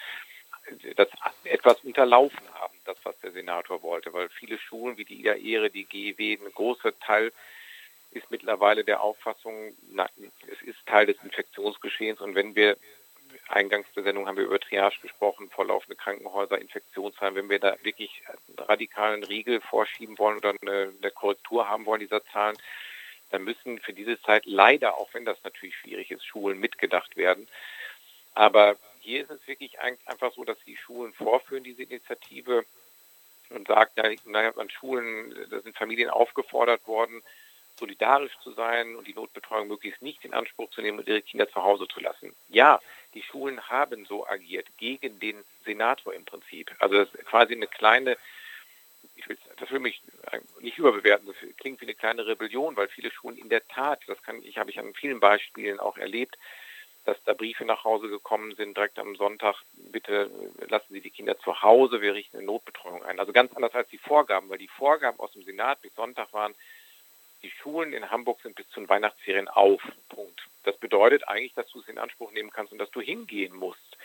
[0.95, 1.09] das
[1.43, 5.69] etwas unterlaufen haben, das, was der Senator wollte, weil viele Schulen wie die Ida Ehre,
[5.69, 7.31] die GEW, ein großer Teil
[8.11, 10.09] ist mittlerweile der Auffassung, na,
[10.47, 12.77] es ist Teil des Infektionsgeschehens und wenn wir
[13.47, 17.35] eingangs der Sendung haben wir über Triage gesprochen, vorlaufende Krankenhäuser, Infektionszahlen.
[17.35, 21.99] Wenn wir da wirklich einen radikalen Riegel vorschieben wollen oder eine, eine Korrektur haben wollen
[21.99, 22.57] dieser Zahlen,
[23.31, 27.47] dann müssen für diese Zeit leider, auch wenn das natürlich schwierig ist, Schulen mitgedacht werden.
[28.33, 32.65] Aber hier ist es wirklich einfach so, dass die Schulen vorführen, diese Initiative
[33.51, 37.21] und sagt, naja, an Schulen, da sind Familien aufgefordert worden,
[37.77, 41.47] solidarisch zu sein und die Notbetreuung möglichst nicht in Anspruch zu nehmen und ihre Kinder
[41.47, 42.35] zu Hause zu lassen.
[42.49, 42.81] Ja,
[43.13, 46.71] die Schulen haben so agiert, gegen den Senator im Prinzip.
[46.79, 48.17] Also das ist quasi eine kleine,
[49.15, 50.01] ich will, das will mich
[50.61, 54.21] nicht überbewerten, das klingt wie eine kleine Rebellion, weil viele Schulen in der Tat, das
[54.23, 56.37] kann ich, habe ich an vielen Beispielen auch erlebt,
[57.05, 59.55] dass da Briefe nach Hause gekommen sind, direkt am Sonntag,
[59.91, 60.29] bitte
[60.67, 63.19] lassen Sie die Kinder zu Hause, wir richten eine Notbetreuung ein.
[63.19, 66.55] Also ganz anders als die Vorgaben, weil die Vorgaben aus dem Senat bis Sonntag waren,
[67.43, 69.81] die Schulen in Hamburg sind bis zu den Weihnachtsferien auf.
[70.09, 70.41] Punkt.
[70.63, 73.97] Das bedeutet eigentlich, dass du es in Anspruch nehmen kannst und dass du hingehen musst.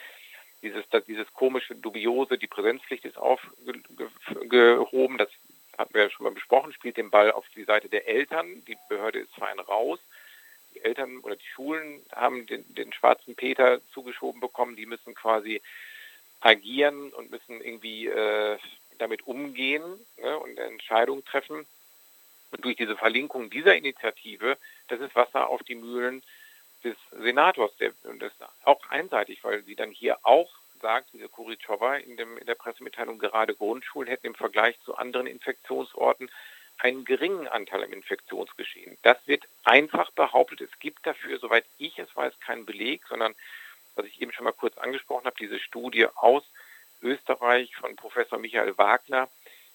[0.62, 5.30] Dieses, das, dieses komische, dubiose, die Präsenzpflicht ist aufgehoben, das
[5.78, 8.62] hatten wir ja schon mal besprochen, spielt den Ball auf die Seite der Eltern.
[8.66, 9.98] Die Behörde ist fein raus.
[10.74, 14.76] Die Eltern oder die Schulen haben den, den schwarzen Peter zugeschoben bekommen.
[14.76, 15.60] Die müssen quasi
[16.40, 18.58] agieren und müssen irgendwie äh,
[18.98, 19.82] damit umgehen
[20.18, 21.66] ne, und Entscheidungen treffen.
[22.52, 26.22] Und durch diese Verlinkung dieser Initiative, das ist Wasser auf die Mühlen
[26.82, 27.76] des Senators.
[27.76, 32.18] Der, und das ist auch einseitig, weil sie dann hier auch sagt, diese Kuritschowa in,
[32.18, 36.30] in der Pressemitteilung, gerade Grundschulen hätten im Vergleich zu anderen Infektionsorten
[36.82, 38.96] einen geringen Anteil am Infektionsgeschehen.
[39.02, 40.60] Das wird einfach behauptet.
[40.60, 43.34] Es gibt dafür, soweit ich es weiß, keinen Beleg, sondern,
[43.94, 46.44] was ich eben schon mal kurz angesprochen habe, diese Studie aus
[47.02, 49.28] Österreich von Professor Michael Wagner,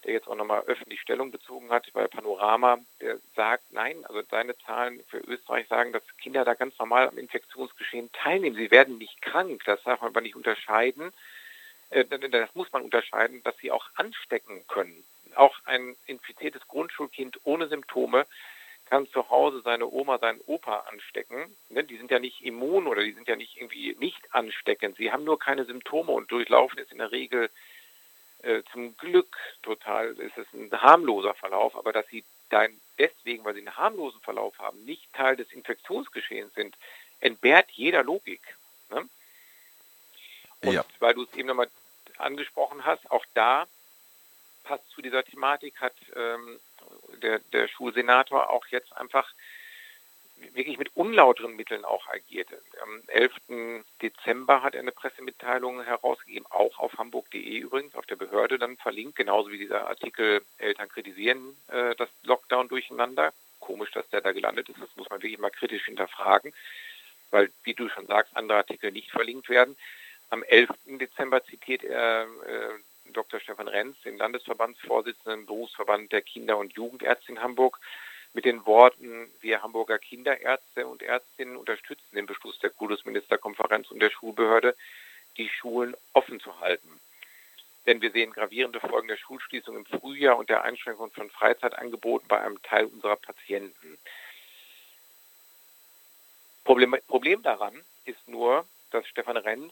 [0.03, 4.57] der jetzt auch nochmal öffentlich Stellung bezogen hat bei Panorama, der sagt, nein, also seine
[4.59, 8.55] Zahlen für Österreich sagen, dass Kinder da ganz normal am Infektionsgeschehen teilnehmen.
[8.55, 11.11] Sie werden nicht krank, das darf man aber nicht unterscheiden.
[11.89, 15.03] Äh, das muss man unterscheiden, dass sie auch anstecken können.
[15.35, 18.25] Auch ein infiziertes Grundschulkind ohne Symptome
[18.85, 21.55] kann zu Hause seine Oma, seinen Opa anstecken.
[21.69, 24.97] Ne, die sind ja nicht immun oder die sind ja nicht irgendwie nicht ansteckend.
[24.97, 27.49] Sie haben nur keine Symptome und durchlaufen ist in der Regel
[28.43, 33.55] äh, zum Glück total, ist es ein harmloser Verlauf, aber dass sie dann deswegen, weil
[33.55, 36.75] sie einen harmlosen Verlauf haben, nicht Teil des Infektionsgeschehens sind,
[37.21, 38.41] entbehrt jeder Logik.
[38.91, 39.09] Ne?
[40.61, 40.85] Und ja.
[40.99, 41.69] weil du es eben nochmal
[42.17, 43.65] angesprochen hast, auch da
[44.65, 46.59] passt zu dieser Thematik, hat ähm,
[47.21, 49.31] der, der Schulsenator auch jetzt einfach
[50.53, 52.61] wirklich mit unlauteren Mitteln auch agierte.
[52.81, 53.83] Am 11.
[54.01, 59.15] Dezember hat er eine Pressemitteilung herausgegeben, auch auf hamburg.de übrigens, auf der Behörde dann verlinkt,
[59.15, 63.33] genauso wie dieser Artikel Eltern kritisieren äh, das Lockdown durcheinander.
[63.59, 66.53] Komisch, dass der da gelandet ist, das muss man wirklich mal kritisch hinterfragen,
[67.31, 69.75] weil, wie du schon sagst, andere Artikel nicht verlinkt werden.
[70.29, 70.69] Am 11.
[70.85, 72.69] Dezember zitiert er äh,
[73.13, 73.39] Dr.
[73.39, 77.79] Stefan Renz, den Landesverbandsvorsitzenden Berufsverband der Kinder- und Jugendärzte in Hamburg,
[78.33, 84.09] mit den Worten, wir Hamburger Kinderärzte und Ärztinnen unterstützen den Beschluss der Kultusministerkonferenz und der
[84.09, 84.75] Schulbehörde,
[85.37, 86.99] die Schulen offen zu halten.
[87.85, 92.41] Denn wir sehen gravierende Folgen der Schulschließung im Frühjahr und der Einschränkung von Freizeitangeboten bei
[92.41, 93.97] einem Teil unserer Patienten.
[96.65, 99.71] Problem, Problem daran ist nur, dass Stefan Renz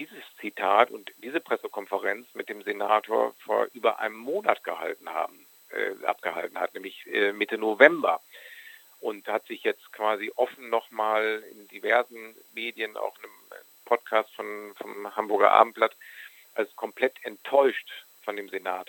[0.00, 6.04] dieses Zitat und diese Pressekonferenz mit dem Senator vor über einem Monat gehalten haben äh,
[6.04, 8.20] abgehalten hat, nämlich äh, Mitte November.
[9.00, 14.74] Und hat sich jetzt quasi offen nochmal in diversen Medien, auch in einem Podcast von,
[14.76, 15.96] vom Hamburger Abendblatt,
[16.54, 17.88] als komplett enttäuscht
[18.24, 18.88] von dem Senat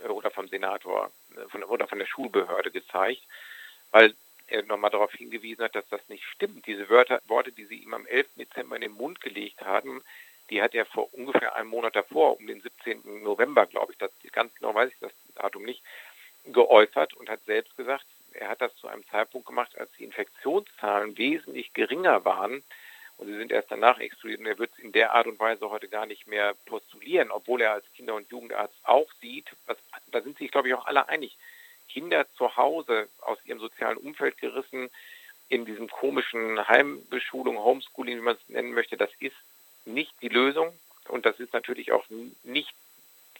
[0.00, 3.22] äh, oder vom Senator äh, von, oder von der Schulbehörde gezeigt,
[3.90, 4.14] weil
[4.66, 6.66] nochmal darauf hingewiesen hat, dass das nicht stimmt.
[6.66, 8.28] Diese Wörter, Worte, die sie ihm am 11.
[8.36, 10.02] Dezember in den Mund gelegt haben,
[10.50, 13.22] die hat er vor ungefähr einem Monat davor, um den 17.
[13.22, 15.82] November, glaube ich, das, ganz genau weiß ich das Datum nicht,
[16.44, 21.16] geäußert und hat selbst gesagt, er hat das zu einem Zeitpunkt gemacht, als die Infektionszahlen
[21.16, 22.62] wesentlich geringer waren
[23.18, 25.70] und sie sind erst danach explodiert und er wird es in der Art und Weise
[25.70, 29.76] heute gar nicht mehr postulieren, obwohl er als Kinder- und Jugendarzt auch sieht, was,
[30.10, 31.36] da sind sich, glaube ich, auch alle einig,
[31.92, 34.88] Kinder zu Hause aus ihrem sozialen Umfeld gerissen,
[35.48, 39.36] in diesem komischen Heimbeschulung, Homeschooling, wie man es nennen möchte, das ist
[39.84, 40.72] nicht die Lösung
[41.08, 42.04] und das ist natürlich auch
[42.42, 42.72] nicht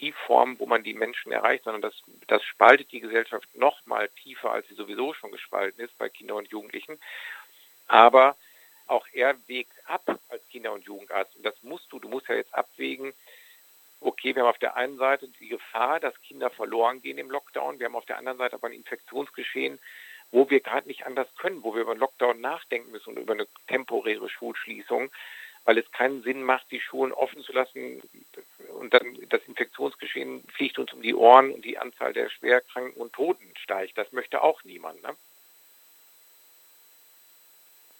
[0.00, 1.94] die Form, wo man die Menschen erreicht, sondern das,
[2.26, 6.38] das spaltet die Gesellschaft noch mal tiefer, als sie sowieso schon gespalten ist bei Kindern
[6.38, 6.98] und Jugendlichen.
[7.86, 8.36] Aber
[8.88, 11.36] auch er wägt ab als Kinder- und Jugendarzt.
[11.36, 13.14] Und das musst du, du musst ja jetzt abwägen,
[14.34, 17.86] wir haben auf der einen Seite die Gefahr, dass Kinder verloren gehen im Lockdown, wir
[17.86, 19.78] haben auf der anderen Seite aber ein Infektionsgeschehen,
[20.30, 23.34] wo wir gerade nicht anders können, wo wir über einen Lockdown nachdenken müssen und über
[23.34, 25.10] eine temporäre Schulschließung,
[25.64, 28.02] weil es keinen Sinn macht, die Schulen offen zu lassen
[28.80, 33.12] und dann das Infektionsgeschehen fliegt uns um die Ohren und die Anzahl der Schwerkranken und
[33.12, 33.96] Toten steigt.
[33.96, 35.02] Das möchte auch niemand.
[35.02, 35.14] Ne?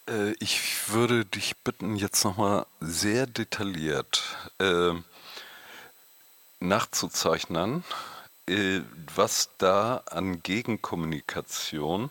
[0.09, 4.93] Äh, ich würde dich bitten, jetzt nochmal sehr detailliert äh,
[6.63, 7.83] nachzuzeichnen,
[8.47, 8.81] äh,
[9.15, 12.09] was da an Gegenkommunikation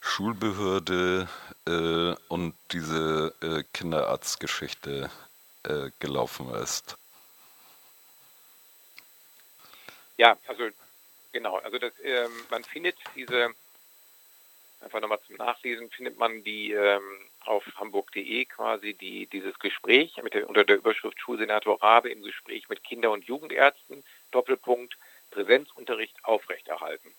[0.00, 1.28] Schulbehörde
[1.66, 5.10] äh, und diese äh, Kinderarztgeschichte
[6.00, 6.96] gelaufen ist.
[10.16, 10.70] Ja, also
[11.30, 13.54] genau, also das, ähm, man findet diese,
[14.80, 17.02] einfach nochmal zum Nachlesen, findet man die ähm,
[17.46, 22.68] auf hamburg.de quasi die, dieses Gespräch mit der, unter der Überschrift Schulsenator Rabe im Gespräch
[22.68, 24.96] mit Kinder- und Jugendärzten, Doppelpunkt,
[25.30, 27.14] Präsenzunterricht aufrechterhalten.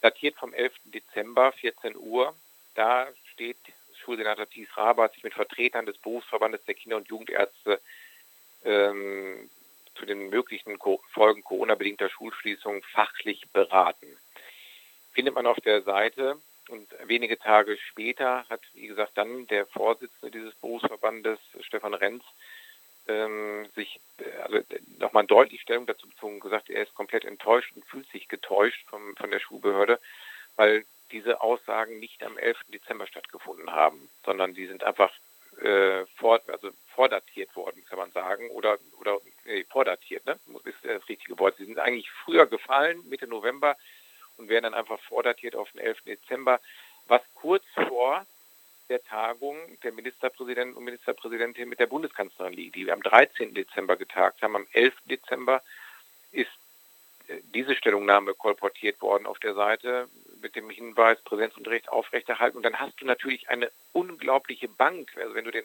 [0.00, 0.72] Datiert vom 11.
[0.84, 2.34] Dezember, 14 Uhr,
[2.74, 3.56] da steht
[4.04, 7.80] Schulsenator Thies Rabe hat sich mit Vertretern des Berufsverbandes der Kinder- und Jugendärzte
[8.64, 9.48] ähm,
[9.94, 10.78] zu den möglichen
[11.12, 14.06] Folgen Corona-bedingter Schulschließungen fachlich beraten.
[15.12, 16.36] Findet man auf der Seite
[16.74, 22.24] und wenige Tage später hat, wie gesagt, dann der Vorsitzende dieses Berufsverbandes, Stefan Renz,
[23.06, 24.00] ähm, sich
[24.42, 24.60] also
[24.98, 29.14] nochmal deutlich Stellung dazu bezogen gesagt, er ist komplett enttäuscht und fühlt sich getäuscht vom,
[29.16, 30.00] von der Schulbehörde,
[30.56, 32.58] weil diese Aussagen nicht am 11.
[32.68, 35.12] Dezember stattgefunden haben, sondern die sind einfach
[35.60, 40.38] äh, vor, also vordatiert worden, kann man sagen, oder, oder nee, vordatiert, ne?
[40.64, 41.56] ist das richtige Wort.
[41.58, 43.76] Sie sind eigentlich früher gefallen, Mitte November,
[44.36, 46.02] und werden dann einfach vordatiert auf den 11.
[46.04, 46.60] Dezember,
[47.06, 48.26] was kurz vor
[48.88, 53.54] der Tagung der Ministerpräsidenten und Ministerpräsidentin mit der Bundeskanzlerin liegt, die wir am 13.
[53.54, 54.56] Dezember getagt haben.
[54.56, 54.94] Am 11.
[55.06, 55.62] Dezember
[56.32, 56.50] ist
[57.28, 60.08] äh, diese Stellungnahme kolportiert worden auf der Seite
[60.42, 62.58] mit dem Hinweis Präsenzunterricht aufrechterhalten.
[62.58, 65.10] Und dann hast du natürlich eine unglaubliche Bank.
[65.16, 65.64] Also wenn du den,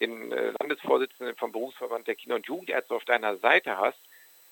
[0.00, 3.98] den äh, Landesvorsitzenden vom Berufsverband der Kinder- und Jugendärzte auf deiner Seite hast,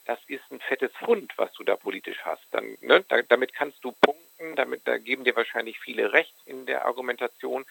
[0.08, 2.42] das ist ein fettes Fund, was du da politisch hast.
[2.50, 6.64] Dann, ne, da, damit kannst du punkten, damit da geben dir wahrscheinlich viele recht in
[6.64, 7.66] der Argumentation.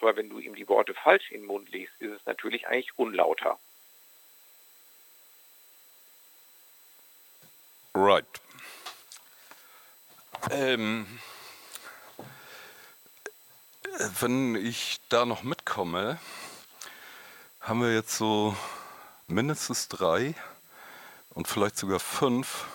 [0.00, 2.98] Aber wenn du ihm die Worte falsch in den Mund legst, ist es natürlich eigentlich
[2.98, 3.58] unlauter.
[7.94, 8.24] Right.
[10.50, 11.06] Ähm,
[14.20, 16.18] wenn ich da noch mitkomme,
[17.60, 18.56] haben wir jetzt so
[19.26, 20.34] mindestens drei
[21.34, 22.66] und vielleicht sogar fünf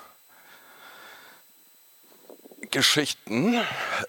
[2.72, 3.60] Geschichten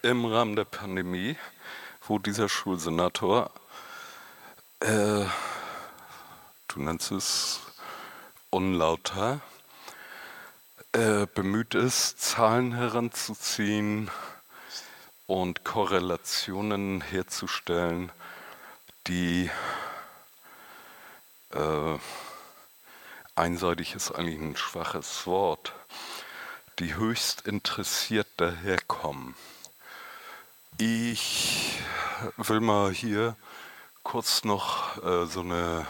[0.02, 1.36] im Rahmen der Pandemie,
[2.06, 3.50] wo dieser Schulsenator,
[4.80, 5.24] äh,
[6.68, 7.60] du nennst es
[8.50, 9.40] unlauter,
[10.92, 14.10] äh, bemüht ist, Zahlen heranzuziehen
[15.26, 18.10] und Korrelationen herzustellen,
[19.06, 19.48] die
[21.52, 21.98] äh,
[23.36, 25.72] einseitig ist eigentlich ein schwaches Wort,
[26.78, 29.34] die höchst interessiert daherkommen.
[30.78, 31.78] Ich
[32.36, 33.36] will mal hier
[34.02, 35.86] kurz noch äh, so eine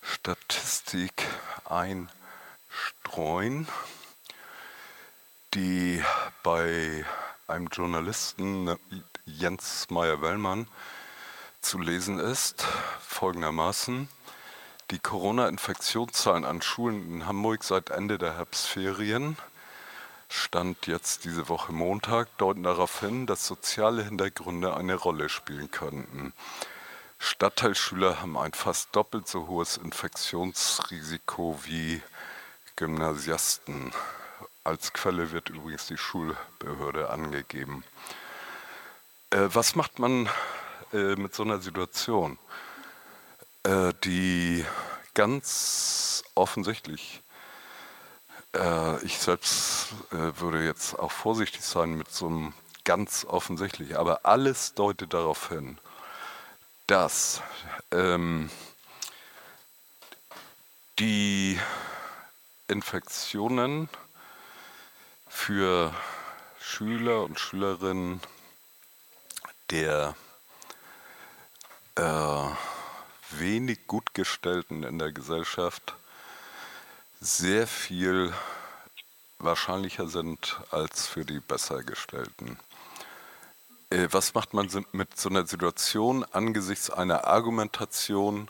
[0.00, 1.26] Statistik
[1.64, 3.68] einstreuen,
[5.54, 6.02] die
[6.42, 7.04] bei
[7.46, 8.76] einem Journalisten
[9.26, 10.66] Jens Meyer-Wellmann
[11.60, 12.64] zu lesen ist,
[13.00, 14.08] folgendermaßen.
[14.92, 19.38] Die Corona-Infektionszahlen an Schulen in Hamburg seit Ende der Herbstferien
[20.28, 26.34] Stand jetzt diese Woche Montag deuten darauf hin, dass soziale Hintergründe eine Rolle spielen könnten.
[27.18, 32.02] Stadtteilschüler haben ein fast doppelt so hohes Infektionsrisiko wie
[32.76, 33.92] Gymnasiasten.
[34.62, 37.82] Als Quelle wird übrigens die Schulbehörde angegeben.
[39.30, 40.28] Äh, was macht man
[40.92, 42.38] äh, mit so einer Situation?
[43.64, 44.64] Äh, die
[45.14, 47.22] ganz offensichtlich,
[48.54, 52.54] äh, ich selbst äh, würde jetzt auch vorsichtig sein mit so einem
[52.84, 55.78] ganz offensichtlich, aber alles deutet darauf hin,
[56.86, 57.42] dass
[57.92, 58.50] ähm,
[60.98, 61.58] die
[62.68, 63.88] Infektionen
[65.28, 65.94] für
[66.60, 68.20] Schüler und Schülerinnen
[69.70, 70.14] der
[71.96, 72.02] äh,
[73.40, 75.94] wenig Gutgestellten in der Gesellschaft
[77.20, 78.32] sehr viel
[79.38, 82.58] wahrscheinlicher sind als für die Bessergestellten.
[83.90, 88.48] Äh, was macht man mit so einer Situation angesichts einer Argumentation,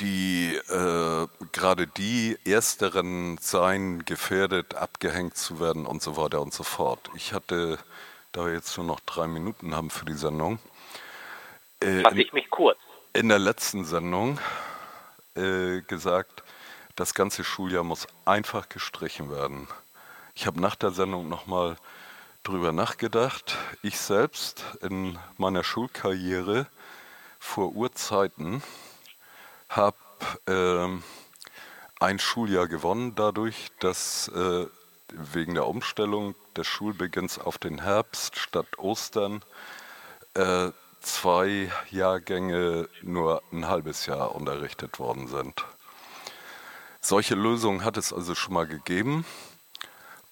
[0.00, 6.62] die äh, gerade die Ersteren seien gefährdet, abgehängt zu werden und so weiter und so
[6.62, 7.10] fort.
[7.14, 7.78] Ich hatte,
[8.32, 10.58] da wir jetzt nur noch drei Minuten haben für die Sendung,
[11.80, 12.78] äh, fasse ich mich kurz.
[13.16, 14.40] In der letzten Sendung
[15.36, 16.42] äh, gesagt,
[16.96, 19.68] das ganze Schuljahr muss einfach gestrichen werden.
[20.34, 21.76] Ich habe nach der Sendung nochmal
[22.42, 23.56] drüber nachgedacht.
[23.82, 26.66] Ich selbst in meiner Schulkarriere
[27.38, 28.64] vor Urzeiten
[29.68, 29.96] habe
[30.46, 34.66] äh, ein Schuljahr gewonnen dadurch, dass äh,
[35.12, 39.44] wegen der Umstellung des Schulbeginns auf den Herbst statt Ostern
[40.34, 40.72] äh,
[41.04, 45.64] zwei Jahrgänge nur ein halbes Jahr unterrichtet worden sind.
[47.00, 49.24] Solche Lösungen hat es also schon mal gegeben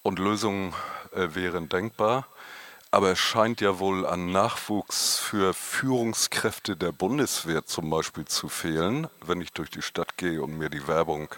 [0.03, 0.73] und Lösungen
[1.13, 2.27] äh, wären denkbar.
[2.91, 9.09] Aber es scheint ja wohl an Nachwuchs für Führungskräfte der Bundeswehr zum Beispiel zu fehlen,
[9.25, 11.29] wenn ich durch die Stadt gehe und mir die Werbung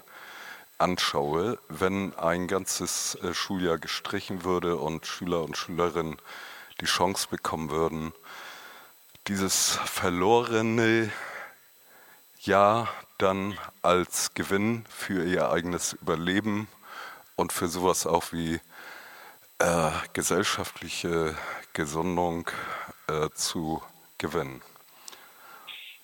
[0.79, 6.17] anschaue, wenn ein ganzes äh, Schuljahr gestrichen würde und Schüler und Schülerinnen
[6.81, 8.13] die Chance bekommen würden,
[9.29, 11.11] dieses verlorene
[12.41, 16.69] Jahr dann als Gewinn für ihr eigenes Überleben
[17.37, 18.61] und für sowas auch wie
[19.59, 21.35] äh, gesellschaftliche
[21.73, 22.51] Gesundung
[23.09, 23.83] äh, zu
[24.19, 24.63] gewinnen.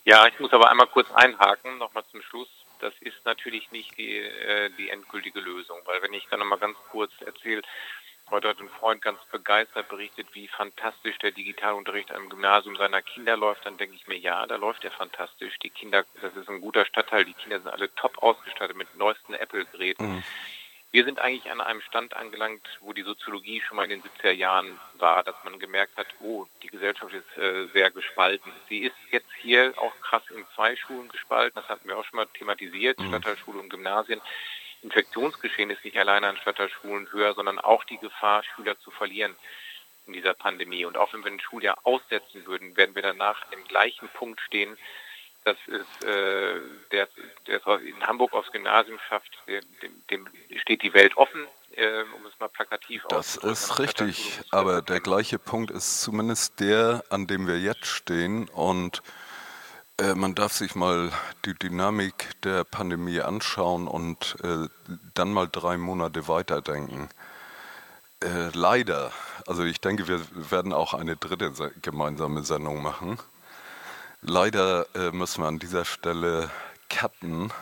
[0.05, 2.49] Ja, ich muss aber einmal kurz einhaken, nochmal zum Schluss.
[2.81, 6.79] Das ist natürlich nicht die, äh, die endgültige Lösung, weil wenn ich dann nochmal ganz
[6.91, 7.61] kurz erzähle,
[8.31, 13.37] Heute hat ein Freund ganz begeistert berichtet, wie fantastisch der Digitalunterricht am Gymnasium seiner Kinder
[13.37, 13.67] läuft.
[13.67, 15.59] Dann denke ich mir, ja, da läuft er fantastisch.
[15.59, 19.35] Die Kinder, das ist ein guter Stadtteil, die Kinder sind alle top ausgestattet mit neuesten
[19.35, 20.17] Apple-Geräten.
[20.17, 20.25] Mhm.
[20.93, 24.33] Wir sind eigentlich an einem Stand angelangt, wo die Soziologie schon mal in den 70er
[24.33, 28.53] Jahren war, dass man gemerkt hat, oh, die Gesellschaft ist äh, sehr gespalten.
[28.69, 32.17] Sie ist jetzt hier auch krass in zwei Schulen gespalten, das hatten wir auch schon
[32.17, 33.09] mal thematisiert, mhm.
[33.09, 34.21] Stadtteilschule und Gymnasien.
[34.83, 39.37] Infektionsgeschehen ist nicht alleine an Stadtteilschulen höher, sondern auch die Gefahr, Schüler zu verlieren
[40.07, 40.85] in dieser Pandemie.
[40.85, 44.41] Und auch wenn wir ein Schuljahr aussetzen würden, werden wir danach an dem gleichen Punkt
[44.41, 44.77] stehen.
[45.45, 46.61] Das ist, äh,
[46.93, 47.09] der,
[47.47, 50.29] der in Hamburg aufs Gymnasium schafft, dem, dem
[50.61, 55.39] steht die Welt offen, äh, um es mal plakativ Das ist richtig, aber der gleiche
[55.39, 59.03] Punkt ist zumindest der, an dem wir jetzt stehen und
[60.15, 61.13] man darf sich mal
[61.45, 64.69] die Dynamik der Pandemie anschauen und äh,
[65.15, 67.11] dann mal drei Monate weiterdenken.
[68.23, 69.13] Äh, leider,
[69.47, 70.21] also ich denke, wir
[70.51, 73.19] werden auch eine dritte gemeinsame Sendung machen.
[74.23, 76.51] Leider äh, müssen wir an dieser Stelle
[76.89, 77.53] cutten.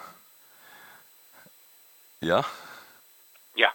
[2.20, 2.44] Ja?
[3.54, 3.72] Ja.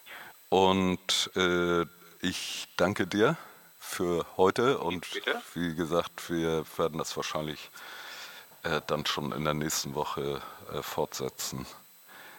[0.50, 1.86] Und äh,
[2.22, 3.38] ich danke dir
[3.80, 5.08] für heute und
[5.54, 8.03] wie gesagt, wir werden das wahrscheinlich äh,
[8.88, 10.42] dann schon in der nächsten Woche
[10.74, 11.66] äh, fortsetzen.